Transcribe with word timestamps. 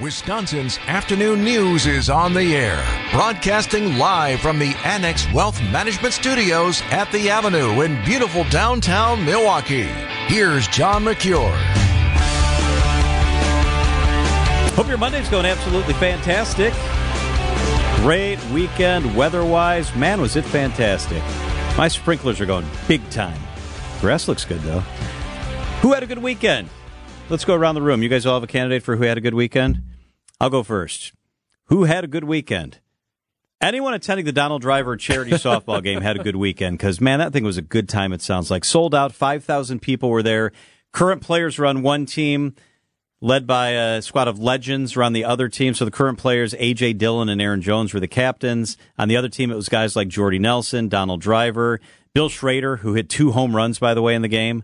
Wisconsin's 0.00 0.78
afternoon 0.86 1.42
news 1.42 1.86
is 1.86 2.08
on 2.08 2.32
the 2.32 2.54
air, 2.54 2.86
broadcasting 3.10 3.98
live 3.98 4.38
from 4.38 4.60
the 4.60 4.72
Annex 4.84 5.26
Wealth 5.32 5.60
Management 5.72 6.14
Studios 6.14 6.82
at 6.92 7.10
the 7.10 7.28
Avenue 7.28 7.80
in 7.80 8.00
beautiful 8.04 8.44
downtown 8.44 9.24
Milwaukee. 9.24 9.88
Here's 10.28 10.68
John 10.68 11.02
Mercure. 11.02 11.50
Hope 14.76 14.86
your 14.86 14.98
Monday's 14.98 15.28
going 15.28 15.46
absolutely 15.46 15.94
fantastic. 15.94 16.72
Great 18.00 18.38
weekend 18.52 19.16
weather-wise. 19.16 19.92
Man, 19.96 20.20
was 20.20 20.36
it 20.36 20.44
fantastic. 20.44 21.24
My 21.76 21.88
sprinklers 21.88 22.40
are 22.40 22.46
going 22.46 22.66
big 22.86 23.02
time. 23.10 23.40
Grass 24.00 24.28
looks 24.28 24.44
good 24.44 24.60
though. 24.60 24.84
Who 25.80 25.92
had 25.92 26.04
a 26.04 26.06
good 26.06 26.22
weekend? 26.22 26.68
Let's 27.30 27.44
go 27.44 27.56
around 27.56 27.74
the 27.74 27.82
room. 27.82 28.00
You 28.00 28.08
guys 28.08 28.26
all 28.26 28.34
have 28.34 28.44
a 28.44 28.46
candidate 28.46 28.84
for 28.84 28.94
who 28.94 29.02
had 29.02 29.18
a 29.18 29.20
good 29.20 29.34
weekend? 29.34 29.82
I'll 30.40 30.50
go 30.50 30.62
first. 30.62 31.12
Who 31.66 31.84
had 31.84 32.04
a 32.04 32.08
good 32.08 32.24
weekend? 32.24 32.78
Anyone 33.60 33.92
attending 33.92 34.24
the 34.24 34.32
Donald 34.32 34.62
Driver 34.62 34.96
charity 34.96 35.30
softball 35.32 35.82
game 35.82 36.00
had 36.00 36.18
a 36.18 36.22
good 36.22 36.36
weekend 36.36 36.78
because, 36.78 37.00
man, 37.00 37.18
that 37.18 37.32
thing 37.32 37.44
was 37.44 37.56
a 37.56 37.62
good 37.62 37.88
time, 37.88 38.12
it 38.12 38.22
sounds 38.22 38.50
like. 38.50 38.64
Sold 38.64 38.94
out, 38.94 39.12
5,000 39.12 39.80
people 39.80 40.10
were 40.10 40.22
there. 40.22 40.52
Current 40.92 41.22
players 41.22 41.58
were 41.58 41.66
on 41.66 41.82
one 41.82 42.06
team, 42.06 42.54
led 43.20 43.46
by 43.48 43.70
a 43.70 44.00
squad 44.00 44.28
of 44.28 44.38
legends 44.38 44.94
were 44.94 45.02
on 45.02 45.12
the 45.12 45.24
other 45.24 45.48
team. 45.48 45.74
So 45.74 45.84
the 45.84 45.90
current 45.90 46.18
players, 46.18 46.54
A.J. 46.56 46.94
Dillon 46.94 47.28
and 47.28 47.42
Aaron 47.42 47.60
Jones, 47.60 47.92
were 47.92 48.00
the 48.00 48.08
captains. 48.08 48.76
On 48.96 49.08
the 49.08 49.16
other 49.16 49.28
team, 49.28 49.50
it 49.50 49.56
was 49.56 49.68
guys 49.68 49.96
like 49.96 50.06
Jordy 50.06 50.38
Nelson, 50.38 50.88
Donald 50.88 51.20
Driver, 51.20 51.80
Bill 52.14 52.28
Schroeder, 52.28 52.76
who 52.76 52.94
hit 52.94 53.08
two 53.08 53.32
home 53.32 53.56
runs, 53.56 53.80
by 53.80 53.92
the 53.92 54.02
way, 54.02 54.14
in 54.14 54.22
the 54.22 54.28
game. 54.28 54.62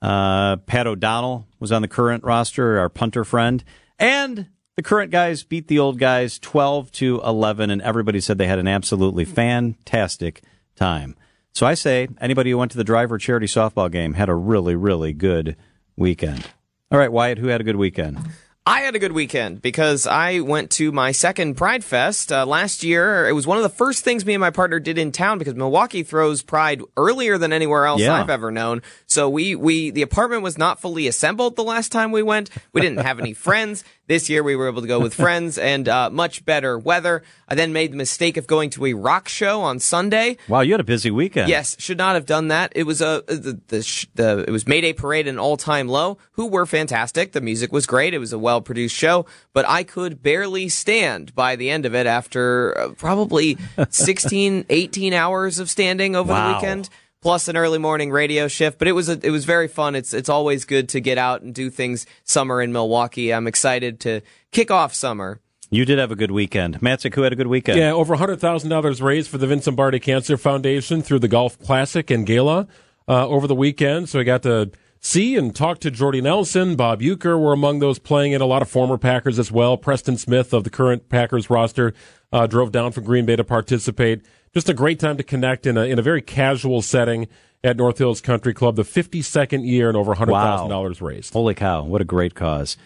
Uh, 0.00 0.56
Pat 0.56 0.86
O'Donnell 0.86 1.48
was 1.58 1.72
on 1.72 1.82
the 1.82 1.88
current 1.88 2.22
roster, 2.22 2.78
our 2.78 2.88
punter 2.88 3.24
friend. 3.24 3.64
And 3.98 4.46
the 4.76 4.82
current 4.82 5.10
guys 5.10 5.42
beat 5.44 5.68
the 5.68 5.78
old 5.78 5.98
guys 5.98 6.38
12 6.38 6.90
to 6.92 7.20
11, 7.24 7.70
and 7.70 7.80
everybody 7.82 8.20
said 8.20 8.38
they 8.38 8.46
had 8.46 8.58
an 8.58 8.68
absolutely 8.68 9.24
fantastic 9.24 10.42
time. 10.76 11.16
So 11.52 11.66
I 11.66 11.74
say 11.74 12.08
anybody 12.20 12.50
who 12.50 12.58
went 12.58 12.72
to 12.72 12.78
the 12.78 12.84
driver 12.84 13.16
charity 13.18 13.46
softball 13.46 13.90
game 13.90 14.14
had 14.14 14.28
a 14.28 14.34
really, 14.34 14.74
really 14.74 15.12
good 15.12 15.56
weekend. 15.96 16.48
All 16.90 16.98
right, 16.98 17.12
Wyatt, 17.12 17.38
who 17.38 17.46
had 17.48 17.60
a 17.60 17.64
good 17.64 17.76
weekend? 17.76 18.18
I 18.66 18.80
had 18.80 18.94
a 18.94 18.98
good 18.98 19.12
weekend 19.12 19.60
because 19.60 20.06
I 20.06 20.40
went 20.40 20.70
to 20.72 20.90
my 20.90 21.12
second 21.12 21.56
Pride 21.56 21.84
Fest 21.84 22.32
uh, 22.32 22.46
last 22.46 22.82
year. 22.82 23.28
It 23.28 23.32
was 23.32 23.46
one 23.46 23.58
of 23.58 23.62
the 23.62 23.68
first 23.68 24.04
things 24.04 24.24
me 24.24 24.32
and 24.32 24.40
my 24.40 24.48
partner 24.50 24.80
did 24.80 24.96
in 24.96 25.12
town 25.12 25.38
because 25.38 25.54
Milwaukee 25.54 26.02
throws 26.02 26.40
Pride 26.42 26.80
earlier 26.96 27.36
than 27.36 27.52
anywhere 27.52 27.84
else 27.84 28.00
Yeah. 28.00 28.14
I've 28.14 28.30
ever 28.30 28.50
known. 28.50 28.80
So 29.14 29.28
we 29.28 29.54
we 29.54 29.90
the 29.90 30.02
apartment 30.02 30.42
was 30.42 30.58
not 30.58 30.80
fully 30.80 31.06
assembled 31.06 31.54
the 31.54 31.62
last 31.62 31.92
time 31.92 32.10
we 32.10 32.22
went. 32.22 32.50
We 32.72 32.80
didn't 32.80 32.98
have 32.98 33.20
any 33.20 33.32
friends. 33.48 33.84
This 34.06 34.28
year 34.28 34.42
we 34.42 34.54
were 34.56 34.68
able 34.68 34.82
to 34.82 34.88
go 34.88 35.00
with 35.00 35.14
friends 35.14 35.56
and 35.56 35.88
uh, 35.88 36.10
much 36.10 36.44
better 36.44 36.78
weather. 36.78 37.22
I 37.48 37.54
then 37.54 37.72
made 37.72 37.92
the 37.92 37.96
mistake 37.96 38.36
of 38.36 38.46
going 38.46 38.68
to 38.70 38.84
a 38.86 38.92
rock 38.92 39.28
show 39.28 39.62
on 39.62 39.78
Sunday. 39.78 40.36
Wow, 40.48 40.60
you 40.60 40.72
had 40.72 40.80
a 40.80 40.84
busy 40.84 41.10
weekend. 41.10 41.48
Yes, 41.48 41.74
should 41.78 41.96
not 41.96 42.14
have 42.16 42.26
done 42.26 42.48
that. 42.48 42.72
It 42.74 42.82
was 42.82 43.00
a 43.00 43.22
the, 43.26 43.58
the, 43.68 43.82
sh- 43.82 44.06
the 44.14 44.44
it 44.46 44.50
was 44.50 44.66
Mayday 44.66 44.92
Parade 44.92 45.26
and 45.28 45.38
All 45.40 45.56
Time 45.56 45.88
Low, 45.88 46.18
who 46.32 46.48
were 46.48 46.66
fantastic. 46.66 47.32
The 47.32 47.40
music 47.40 47.72
was 47.72 47.86
great. 47.86 48.12
It 48.14 48.18
was 48.18 48.32
a 48.32 48.38
well 48.38 48.60
produced 48.60 48.96
show, 48.96 49.24
but 49.54 49.64
I 49.68 49.84
could 49.84 50.22
barely 50.22 50.68
stand 50.68 51.34
by 51.34 51.56
the 51.56 51.70
end 51.70 51.86
of 51.86 51.94
it 51.94 52.06
after 52.06 52.76
uh, 52.76 52.88
probably 52.90 53.56
16, 53.90 54.66
18 54.68 55.12
hours 55.14 55.58
of 55.60 55.70
standing 55.70 56.14
over 56.16 56.32
Wow. 56.32 56.48
the 56.48 56.54
weekend. 56.56 56.88
Plus 57.24 57.48
an 57.48 57.56
early 57.56 57.78
morning 57.78 58.10
radio 58.10 58.48
shift, 58.48 58.78
but 58.78 58.86
it 58.86 58.92
was 58.92 59.08
a, 59.08 59.18
it 59.22 59.30
was 59.30 59.46
very 59.46 59.66
fun. 59.66 59.94
It's 59.94 60.12
it's 60.12 60.28
always 60.28 60.66
good 60.66 60.90
to 60.90 61.00
get 61.00 61.16
out 61.16 61.40
and 61.40 61.54
do 61.54 61.70
things 61.70 62.04
summer 62.22 62.60
in 62.60 62.70
Milwaukee. 62.70 63.32
I'm 63.32 63.46
excited 63.46 63.98
to 64.00 64.20
kick 64.52 64.70
off 64.70 64.92
summer. 64.92 65.40
You 65.70 65.86
did 65.86 65.98
have 65.98 66.10
a 66.10 66.16
good 66.16 66.32
weekend. 66.32 66.82
Matzek, 66.82 67.14
who 67.14 67.22
had 67.22 67.32
a 67.32 67.36
good 67.36 67.46
weekend? 67.46 67.78
Yeah, 67.78 67.92
over 67.92 68.14
$100,000 68.14 69.02
raised 69.02 69.30
for 69.30 69.38
the 69.38 69.46
Vince 69.46 69.66
Lombardi 69.66 70.00
Cancer 70.00 70.36
Foundation 70.36 71.00
through 71.00 71.20
the 71.20 71.26
Golf 71.26 71.58
Classic 71.58 72.10
and 72.10 72.26
Gala 72.26 72.68
uh, 73.08 73.26
over 73.26 73.46
the 73.46 73.54
weekend. 73.54 74.10
So 74.10 74.20
I 74.20 74.24
got 74.24 74.42
to 74.42 74.70
see 75.00 75.34
and 75.34 75.56
talk 75.56 75.78
to 75.80 75.90
Jordy 75.90 76.20
Nelson. 76.20 76.76
Bob 76.76 77.00
Uecker 77.00 77.40
were 77.40 77.54
among 77.54 77.78
those 77.78 77.98
playing 77.98 78.32
it. 78.32 78.42
A 78.42 78.46
lot 78.46 78.60
of 78.60 78.68
former 78.68 78.98
Packers 78.98 79.38
as 79.38 79.50
well. 79.50 79.78
Preston 79.78 80.18
Smith 80.18 80.52
of 80.52 80.62
the 80.64 80.70
current 80.70 81.08
Packers 81.08 81.48
roster 81.48 81.94
uh, 82.30 82.46
drove 82.46 82.70
down 82.70 82.92
from 82.92 83.04
Green 83.04 83.24
Bay 83.24 83.36
to 83.36 83.44
participate. 83.44 84.20
Just 84.54 84.68
a 84.68 84.74
great 84.74 85.00
time 85.00 85.16
to 85.16 85.24
connect 85.24 85.66
in 85.66 85.76
a, 85.76 85.82
in 85.82 85.98
a 85.98 86.02
very 86.02 86.22
casual 86.22 86.80
setting 86.80 87.26
at 87.64 87.76
North 87.76 87.98
Hills 87.98 88.20
Country 88.20 88.54
Club. 88.54 88.76
The 88.76 88.84
52nd 88.84 89.66
year 89.66 89.88
and 89.88 89.96
over 89.96 90.14
$100,000 90.14 91.00
raised. 91.00 91.32
Holy 91.32 91.54
cow, 91.54 91.82
what 91.82 92.00
a 92.00 92.04
great 92.04 92.36
cause. 92.36 92.76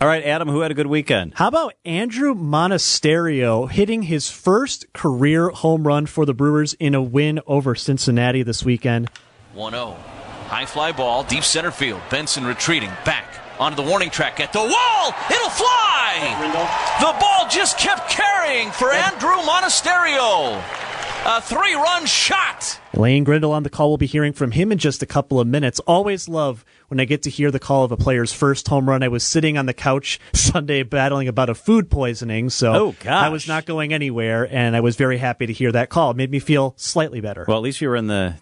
All 0.00 0.08
right, 0.08 0.24
Adam, 0.24 0.48
who 0.48 0.60
had 0.60 0.70
a 0.70 0.74
good 0.74 0.86
weekend? 0.86 1.34
How 1.34 1.48
about 1.48 1.74
Andrew 1.84 2.34
Monasterio 2.34 3.70
hitting 3.70 4.04
his 4.04 4.30
first 4.30 4.90
career 4.94 5.50
home 5.50 5.86
run 5.86 6.06
for 6.06 6.24
the 6.24 6.32
Brewers 6.32 6.72
in 6.74 6.94
a 6.94 7.02
win 7.02 7.40
over 7.46 7.74
Cincinnati 7.74 8.42
this 8.42 8.64
weekend? 8.64 9.10
1 9.52 9.72
0. 9.72 9.96
High 10.46 10.64
fly 10.64 10.92
ball, 10.92 11.24
deep 11.24 11.44
center 11.44 11.70
field. 11.70 12.00
Benson 12.08 12.46
retreating 12.46 12.90
back 13.04 13.26
onto 13.60 13.76
the 13.76 13.86
warning 13.86 14.08
track 14.08 14.40
at 14.40 14.54
the 14.54 14.60
wall. 14.60 15.14
It'll 15.30 15.50
fly! 15.50 15.76
The 17.00 17.20
ball 17.20 17.48
just 17.50 17.76
kept 17.76 18.08
carrying 18.08 18.70
for 18.70 18.90
Andrew 18.90 19.36
Monasterio. 19.42 20.87
A 21.26 21.42
three 21.42 21.74
run 21.74 22.06
shot. 22.06 22.80
Lane 22.94 23.22
Grindle 23.22 23.52
on 23.52 23.62
the 23.62 23.68
call. 23.70 23.88
We'll 23.90 23.98
be 23.98 24.06
hearing 24.06 24.32
from 24.32 24.50
him 24.52 24.72
in 24.72 24.78
just 24.78 25.02
a 25.02 25.06
couple 25.06 25.38
of 25.38 25.46
minutes. 25.46 25.78
Always 25.80 26.26
love 26.26 26.64
when 26.88 27.00
I 27.00 27.04
get 27.04 27.22
to 27.24 27.30
hear 27.30 27.50
the 27.50 27.58
call 27.58 27.84
of 27.84 27.92
a 27.92 27.98
player's 27.98 28.32
first 28.32 28.66
home 28.68 28.88
run. 28.88 29.02
I 29.02 29.08
was 29.08 29.22
sitting 29.24 29.58
on 29.58 29.66
the 29.66 29.74
couch 29.74 30.18
Sunday 30.32 30.82
battling 30.84 31.28
about 31.28 31.50
a 31.50 31.54
food 31.54 31.90
poisoning, 31.90 32.48
so 32.48 32.72
Oh. 33.04 33.08
I 33.08 33.28
was 33.28 33.46
not 33.46 33.66
going 33.66 33.92
anywhere, 33.92 34.48
and 34.50 34.74
I 34.74 34.80
was 34.80 34.96
very 34.96 35.18
happy 35.18 35.44
to 35.46 35.52
hear 35.52 35.70
that 35.72 35.90
call. 35.90 36.12
It 36.12 36.16
made 36.16 36.30
me 36.30 36.38
feel 36.38 36.72
slightly 36.78 37.20
better. 37.20 37.44
Well, 37.46 37.58
at 37.58 37.62
least 37.62 37.80
you 37.82 37.88
were 37.90 37.96
in 37.96 38.06
the 38.06 38.36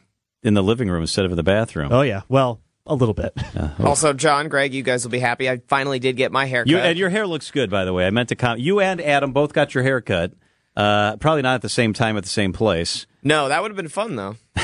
in 0.44 0.54
the 0.54 0.62
living 0.62 0.88
room 0.88 1.02
instead 1.02 1.24
of 1.24 1.32
in 1.32 1.36
the 1.36 1.42
bathroom. 1.42 1.88
oh 1.92 2.02
yeah, 2.02 2.22
well 2.28 2.60
a 2.86 2.94
little 2.94 3.14
bit. 3.14 3.32
Also, 3.80 4.12
John, 4.12 4.48
Greg, 4.48 4.72
you 4.72 4.82
guys 4.84 5.02
will 5.04 5.10
be 5.10 5.18
happy. 5.18 5.50
I 5.50 5.60
finally 5.66 5.98
did 5.98 6.16
get 6.16 6.30
my 6.30 6.44
haircut. 6.46 6.70
You 6.70 6.78
and 6.78 6.96
your 6.96 7.08
hair 7.10 7.26
looks 7.26 7.50
good, 7.50 7.68
by 7.68 7.84
the 7.84 7.92
way. 7.92 8.06
I 8.06 8.10
meant 8.10 8.28
to 8.28 8.36
comment. 8.36 8.60
You 8.60 8.78
and 8.80 9.00
Adam 9.00 9.32
both 9.32 9.52
got 9.52 9.74
your 9.74 9.82
hair 9.82 10.00
cut. 10.00 10.32
Uh, 10.76 11.16
probably 11.16 11.42
not 11.42 11.54
at 11.54 11.62
the 11.62 11.68
same 11.68 11.92
time 11.92 12.16
at 12.16 12.22
the 12.22 12.28
same 12.28 12.52
place. 12.52 13.06
no, 13.22 13.48
that 13.48 13.62
would 13.62 13.70
have 13.70 13.76
been 13.76 13.88
fun 13.88 14.16
though. 14.16 14.36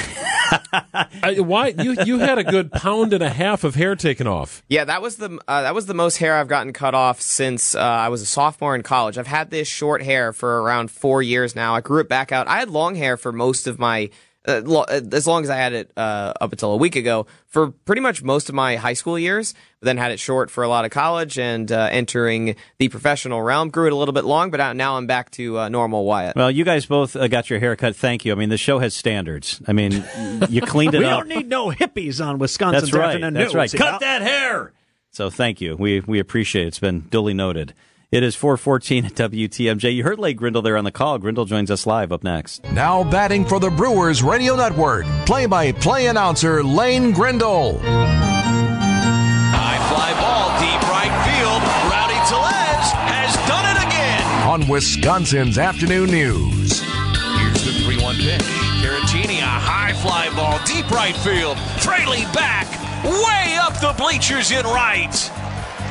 I, 1.23 1.37
why 1.41 1.69
you 1.69 1.97
you 2.05 2.19
had 2.19 2.37
a 2.39 2.45
good 2.45 2.71
pound 2.73 3.13
and 3.15 3.23
a 3.23 3.31
half 3.31 3.65
of 3.65 3.75
hair 3.75 3.97
taken 3.97 4.27
off? 4.27 4.63
Yeah, 4.69 4.85
that 4.85 5.01
was 5.01 5.17
the 5.17 5.39
uh, 5.49 5.63
that 5.63 5.75
was 5.75 5.87
the 5.87 5.95
most 5.95 6.19
hair 6.19 6.37
I've 6.37 6.49
gotten 6.49 6.73
cut 6.75 6.95
off 6.95 7.21
since 7.21 7.75
uh, 7.75 7.81
I 7.81 8.09
was 8.09 8.21
a 8.21 8.27
sophomore 8.27 8.75
in 8.75 8.83
college. 8.83 9.17
I've 9.17 9.27
had 9.27 9.51
this 9.51 9.69
short 9.69 10.03
hair 10.03 10.33
for 10.33 10.61
around 10.63 10.91
four 10.91 11.23
years 11.23 11.57
now. 11.57 11.75
I 11.75 11.81
grew 11.81 12.01
it 12.01 12.09
back 12.09 12.33
out. 12.33 12.49
I 12.49 12.59
had 12.59 12.69
long 12.69 12.95
hair 12.95 13.17
for 13.17 13.33
most 13.33 13.67
of 13.67 13.79
my. 13.79 14.11
Uh, 14.47 14.61
lo- 14.65 14.85
uh, 14.89 15.01
as 15.13 15.25
long 15.25 15.45
as 15.45 15.51
I 15.51 15.57
had 15.57 15.73
it 15.73 15.93
uh, 15.97 16.33
up 16.41 16.51
until 16.51 16.73
a 16.73 16.77
week 16.77 16.97
ago, 16.97 17.27
for 17.47 17.71
pretty 17.71 18.01
much 18.03 18.25
most 18.25 18.49
of 18.49 18.57
my 18.57 18.75
high 18.75 18.95
school 18.95 19.17
years, 19.17 19.55
but 19.79 19.87
then 19.87 19.99
had 19.99 20.11
it 20.11 20.19
short 20.19 20.51
for 20.51 20.65
a 20.65 20.69
lot 20.69 20.85
of 20.85 20.91
college 20.91 21.39
and 21.39 21.71
uh, 21.71 21.89
entering 21.93 22.57
the 22.79 22.89
professional 22.89 23.41
realm. 23.41 23.71
Grew 23.71 23.87
it 23.87 23.93
a 23.93 23.97
little 23.97 24.13
bit 24.13 24.25
long, 24.25 24.51
but 24.51 24.73
now 24.73 24.97
I'm 24.97 25.07
back 25.07 25.31
to 25.33 25.61
uh, 25.61 25.69
normal 25.69 26.05
Wyatt. 26.05 26.35
Well, 26.35 26.51
you 26.51 26.65
guys 26.65 26.87
both 26.87 27.15
uh, 27.15 27.29
got 27.29 27.51
your 27.51 27.61
hair 27.61 27.77
cut. 27.77 27.95
Thank 27.95 28.25
you. 28.25 28.33
I 28.33 28.35
mean, 28.35 28.49
the 28.49 28.59
show 28.59 28.81
has 28.81 28.95
standards. 28.95 29.63
I 29.69 29.73
mean, 29.73 30.05
you 30.49 30.61
cleaned 30.61 30.95
it 30.97 30.99
we 30.99 31.05
up. 31.05 31.23
We 31.25 31.29
don't 31.31 31.39
need 31.39 31.49
no 31.49 31.71
hippies 31.71 32.25
on 32.25 32.39
Wisconsin's 32.39 32.91
That's 32.91 32.95
right. 32.95 33.07
afternoon 33.15 33.35
That's 33.35 33.55
news. 33.55 33.55
right. 33.55 33.73
Cut 33.73 34.01
that 34.01 34.23
hair. 34.23 34.73
So 35.13 35.31
thank 35.31 35.61
you. 35.61 35.77
We 35.77 36.01
we 36.01 36.19
appreciate 36.19 36.65
it. 36.65 36.69
It's 36.69 36.79
been 36.81 37.01
duly 37.11 37.35
noted. 37.35 37.75
It 38.13 38.23
is 38.23 38.37
414 38.37 39.07
at 39.07 39.15
WTMJ. 39.15 39.95
You 39.95 40.05
heard 40.05 40.19
Lane 40.19 40.37
Grindle 40.37 40.61
there 40.61 40.77
on 40.77 40.85
the 40.85 40.93
call. 40.93 41.19
Grindle 41.19 41.47
joins 41.47 41.71
us 41.71 41.87
live 41.87 42.13
up 42.13 42.23
next. 42.23 42.63
Now 42.65 43.03
batting 43.05 43.47
for 43.47 43.59
the 43.59 43.71
Brewers 43.71 44.23
Radio 44.23 44.55
Network, 44.55 45.07
play-by-play 45.25 46.09
announcer 46.09 46.63
Lane 46.63 47.13
Grindle. 47.13 47.79
High 47.79 49.79
fly 49.89 50.13
ball, 50.21 50.51
deep 50.61 50.83
right 50.93 51.09
field. 51.25 51.63
Rowdy 51.89 52.21
Tellez 52.29 52.93
has 53.09 53.33
done 53.49 53.65
it 53.75 53.81
again. 53.83 54.21
on 54.47 54.69
Wisconsin's 54.69 55.57
afternoon 55.57 56.11
news. 56.11 56.83
Here's 56.83 57.65
the 57.65 57.73
3 57.83 57.97
1 57.99 58.17
pitch. 58.17 58.43
Caratini, 58.83 59.39
a 59.39 59.41
high 59.41 59.95
fly 59.95 60.29
ball, 60.37 60.59
deep 60.67 60.91
right 60.91 61.17
field. 61.17 61.59
Fraley 61.81 62.27
back, 62.35 62.69
way 63.05 63.57
up 63.59 63.81
the 63.81 63.95
bleachers 63.97 64.51
in 64.51 64.67
right. 64.67 65.09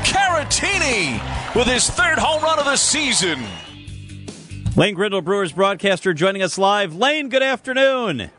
Caratini 0.04 1.20
with 1.56 1.68
his 1.68 1.90
third 1.90 2.18
home 2.18 2.42
run 2.42 2.60
of 2.60 2.66
the 2.66 2.78
season. 2.78 3.44
Lane 4.76 4.96
Grindle, 4.96 5.22
Brewers 5.22 5.52
broadcaster, 5.52 6.14
joining 6.14 6.42
us 6.42 6.58
live. 6.58 6.96
Lane, 6.96 7.28
good 7.28 7.44
afternoon. 7.44 8.32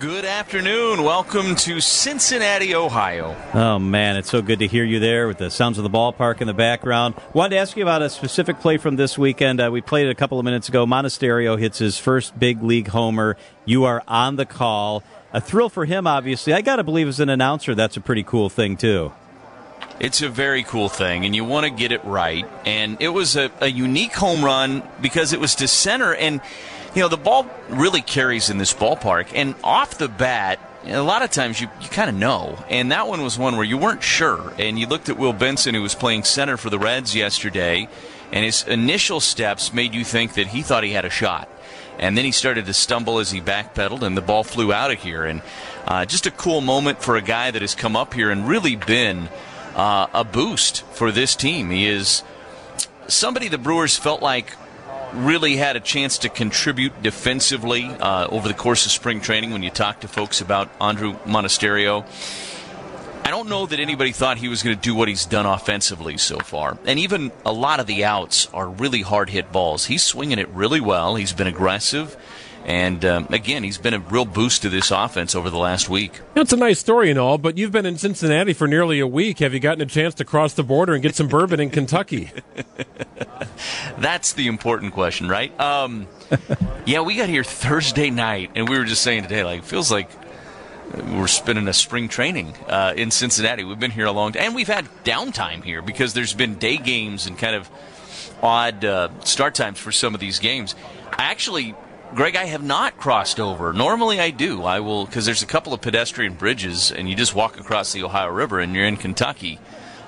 Good 0.00 0.24
afternoon. 0.24 1.04
Welcome 1.04 1.54
to 1.56 1.80
Cincinnati, 1.80 2.74
Ohio. 2.74 3.36
Oh 3.52 3.78
man, 3.78 4.16
it's 4.16 4.28
so 4.28 4.42
good 4.42 4.58
to 4.58 4.66
hear 4.66 4.84
you 4.84 4.98
there 4.98 5.28
with 5.28 5.38
the 5.38 5.50
sounds 5.50 5.78
of 5.78 5.84
the 5.84 5.90
ballpark 5.90 6.40
in 6.40 6.46
the 6.46 6.54
background. 6.54 7.14
Wanted 7.32 7.50
to 7.50 7.56
ask 7.58 7.76
you 7.76 7.84
about 7.84 8.02
a 8.02 8.10
specific 8.10 8.58
play 8.58 8.76
from 8.76 8.96
this 8.96 9.16
weekend. 9.16 9.60
Uh, 9.60 9.70
we 9.70 9.80
played 9.80 10.06
it 10.06 10.10
a 10.10 10.14
couple 10.16 10.38
of 10.38 10.44
minutes 10.44 10.68
ago. 10.68 10.84
Monasterio 10.84 11.58
hits 11.58 11.78
his 11.78 11.96
first 11.98 12.36
big 12.38 12.62
league 12.62 12.88
homer. 12.88 13.36
You 13.64 13.84
are 13.84 14.02
on 14.08 14.36
the 14.36 14.46
call. 14.46 15.04
A 15.32 15.40
thrill 15.40 15.68
for 15.68 15.84
him, 15.84 16.06
obviously. 16.06 16.52
I 16.54 16.60
got 16.60 16.76
to 16.76 16.84
believe, 16.84 17.06
as 17.06 17.20
an 17.20 17.28
announcer, 17.28 17.74
that's 17.74 17.96
a 17.96 18.00
pretty 18.00 18.24
cool 18.24 18.48
thing 18.48 18.76
too. 18.76 19.12
It's 20.00 20.22
a 20.22 20.28
very 20.28 20.64
cool 20.64 20.88
thing, 20.88 21.24
and 21.24 21.34
you 21.36 21.44
want 21.44 21.64
to 21.64 21.70
get 21.70 21.92
it 21.92 22.04
right. 22.04 22.44
And 22.66 23.00
it 23.00 23.08
was 23.08 23.36
a, 23.36 23.50
a 23.60 23.68
unique 23.68 24.14
home 24.14 24.44
run 24.44 24.82
because 25.00 25.32
it 25.32 25.40
was 25.40 25.54
to 25.56 25.68
center, 25.68 26.14
and 26.14 26.40
you 26.94 27.02
know 27.02 27.08
the 27.08 27.16
ball 27.16 27.46
really 27.68 28.02
carries 28.02 28.50
in 28.50 28.58
this 28.58 28.74
ballpark. 28.74 29.28
And 29.34 29.54
off 29.62 29.96
the 29.96 30.08
bat, 30.08 30.58
a 30.84 31.00
lot 31.00 31.22
of 31.22 31.30
times 31.30 31.60
you, 31.60 31.68
you 31.80 31.88
kind 31.88 32.10
of 32.10 32.16
know. 32.16 32.58
And 32.68 32.90
that 32.92 33.06
one 33.06 33.22
was 33.22 33.38
one 33.38 33.56
where 33.56 33.64
you 33.64 33.78
weren't 33.78 34.02
sure. 34.02 34.52
And 34.58 34.78
you 34.78 34.86
looked 34.86 35.08
at 35.08 35.16
Will 35.16 35.32
Benson, 35.32 35.74
who 35.74 35.82
was 35.82 35.94
playing 35.94 36.24
center 36.24 36.56
for 36.56 36.70
the 36.70 36.78
Reds 36.78 37.14
yesterday, 37.14 37.88
and 38.32 38.44
his 38.44 38.64
initial 38.64 39.20
steps 39.20 39.72
made 39.72 39.94
you 39.94 40.04
think 40.04 40.34
that 40.34 40.48
he 40.48 40.62
thought 40.62 40.82
he 40.82 40.90
had 40.90 41.04
a 41.04 41.10
shot. 41.10 41.48
And 41.98 42.18
then 42.18 42.24
he 42.24 42.32
started 42.32 42.66
to 42.66 42.74
stumble 42.74 43.20
as 43.20 43.30
he 43.30 43.40
backpedaled, 43.40 44.02
and 44.02 44.16
the 44.16 44.22
ball 44.22 44.42
flew 44.42 44.72
out 44.72 44.90
of 44.90 45.00
here. 45.00 45.24
And 45.24 45.42
uh, 45.86 46.04
just 46.04 46.26
a 46.26 46.32
cool 46.32 46.60
moment 46.60 47.00
for 47.00 47.16
a 47.16 47.22
guy 47.22 47.52
that 47.52 47.62
has 47.62 47.76
come 47.76 47.94
up 47.94 48.12
here 48.14 48.30
and 48.30 48.48
really 48.48 48.74
been 48.74 49.28
uh, 49.74 50.06
a 50.12 50.24
boost 50.24 50.82
for 50.86 51.12
this 51.12 51.36
team. 51.36 51.70
He 51.70 51.86
is 51.86 52.22
somebody 53.08 53.48
the 53.48 53.58
Brewers 53.58 53.96
felt 53.96 54.22
like 54.22 54.56
really 55.12 55.56
had 55.56 55.76
a 55.76 55.80
chance 55.80 56.18
to 56.18 56.28
contribute 56.28 57.02
defensively 57.02 57.84
uh, 57.84 58.26
over 58.28 58.48
the 58.48 58.54
course 58.54 58.84
of 58.86 58.92
spring 58.92 59.20
training 59.20 59.52
when 59.52 59.62
you 59.62 59.70
talk 59.70 60.00
to 60.00 60.08
folks 60.08 60.40
about 60.40 60.70
Andrew 60.80 61.14
Monasterio. 61.24 62.04
I 63.24 63.30
don't 63.30 63.48
know 63.48 63.64
that 63.64 63.80
anybody 63.80 64.12
thought 64.12 64.36
he 64.36 64.48
was 64.48 64.62
going 64.62 64.76
to 64.76 64.82
do 64.82 64.94
what 64.94 65.08
he's 65.08 65.24
done 65.24 65.46
offensively 65.46 66.18
so 66.18 66.38
far. 66.38 66.76
And 66.84 66.98
even 66.98 67.32
a 67.46 67.52
lot 67.52 67.80
of 67.80 67.86
the 67.86 68.04
outs 68.04 68.48
are 68.52 68.68
really 68.68 69.00
hard 69.00 69.30
hit 69.30 69.50
balls. 69.50 69.86
He's 69.86 70.02
swinging 70.02 70.38
it 70.38 70.48
really 70.50 70.80
well. 70.80 71.14
He's 71.14 71.32
been 71.32 71.46
aggressive. 71.46 72.16
And 72.64 73.04
um, 73.04 73.26
again, 73.30 73.62
he's 73.62 73.76
been 73.76 73.92
a 73.92 73.98
real 73.98 74.24
boost 74.24 74.62
to 74.62 74.70
this 74.70 74.90
offense 74.90 75.34
over 75.34 75.50
the 75.50 75.58
last 75.58 75.90
week. 75.90 76.20
That's 76.32 76.52
a 76.52 76.56
nice 76.56 76.78
story 76.78 77.10
and 77.10 77.18
all, 77.18 77.36
but 77.36 77.58
you've 77.58 77.72
been 77.72 77.84
in 77.84 77.98
Cincinnati 77.98 78.54
for 78.54 78.66
nearly 78.66 79.00
a 79.00 79.06
week. 79.06 79.40
Have 79.40 79.52
you 79.52 79.60
gotten 79.60 79.82
a 79.82 79.86
chance 79.86 80.14
to 80.14 80.24
cross 80.24 80.54
the 80.54 80.62
border 80.62 80.94
and 80.94 81.02
get 81.02 81.14
some 81.14 81.28
bourbon 81.28 81.60
in 81.60 81.68
Kentucky? 81.68 82.30
That's 83.98 84.32
the 84.32 84.46
important 84.46 84.94
question, 84.94 85.28
right? 85.28 85.58
Um, 85.60 86.08
yeah, 86.86 87.02
we 87.02 87.16
got 87.16 87.28
here 87.28 87.44
Thursday 87.44 88.08
night, 88.08 88.52
and 88.54 88.66
we 88.66 88.78
were 88.78 88.84
just 88.84 89.02
saying 89.02 89.24
today, 89.24 89.44
like, 89.44 89.58
it 89.60 89.66
feels 89.66 89.90
like 89.90 90.10
we're 90.94 91.26
spending 91.26 91.68
a 91.68 91.72
spring 91.72 92.08
training 92.08 92.54
uh, 92.66 92.94
in 92.96 93.10
Cincinnati. 93.10 93.64
We've 93.64 93.78
been 93.78 93.90
here 93.90 94.06
a 94.06 94.12
long 94.12 94.32
time, 94.32 94.44
and 94.44 94.54
we've 94.54 94.68
had 94.68 94.86
downtime 95.04 95.62
here 95.62 95.82
because 95.82 96.14
there's 96.14 96.32
been 96.32 96.54
day 96.54 96.78
games 96.78 97.26
and 97.26 97.38
kind 97.38 97.56
of 97.56 97.68
odd 98.42 98.84
uh, 98.84 99.08
start 99.20 99.54
times 99.54 99.78
for 99.78 99.92
some 99.92 100.14
of 100.14 100.20
these 100.20 100.38
games. 100.38 100.74
I 101.12 101.24
Actually, 101.24 101.74
Greg, 102.14 102.36
I 102.36 102.44
have 102.44 102.62
not 102.62 102.96
crossed 102.96 103.40
over. 103.40 103.72
Normally 103.72 104.20
I 104.20 104.30
do. 104.30 104.62
I 104.62 104.78
will, 104.80 105.04
because 105.04 105.26
there's 105.26 105.42
a 105.42 105.46
couple 105.46 105.74
of 105.74 105.80
pedestrian 105.80 106.34
bridges, 106.34 106.92
and 106.92 107.08
you 107.08 107.16
just 107.16 107.34
walk 107.34 107.58
across 107.58 107.92
the 107.92 108.04
Ohio 108.04 108.30
River 108.30 108.60
and 108.60 108.72
you're 108.72 108.86
in 108.86 108.96
Kentucky. 108.96 109.58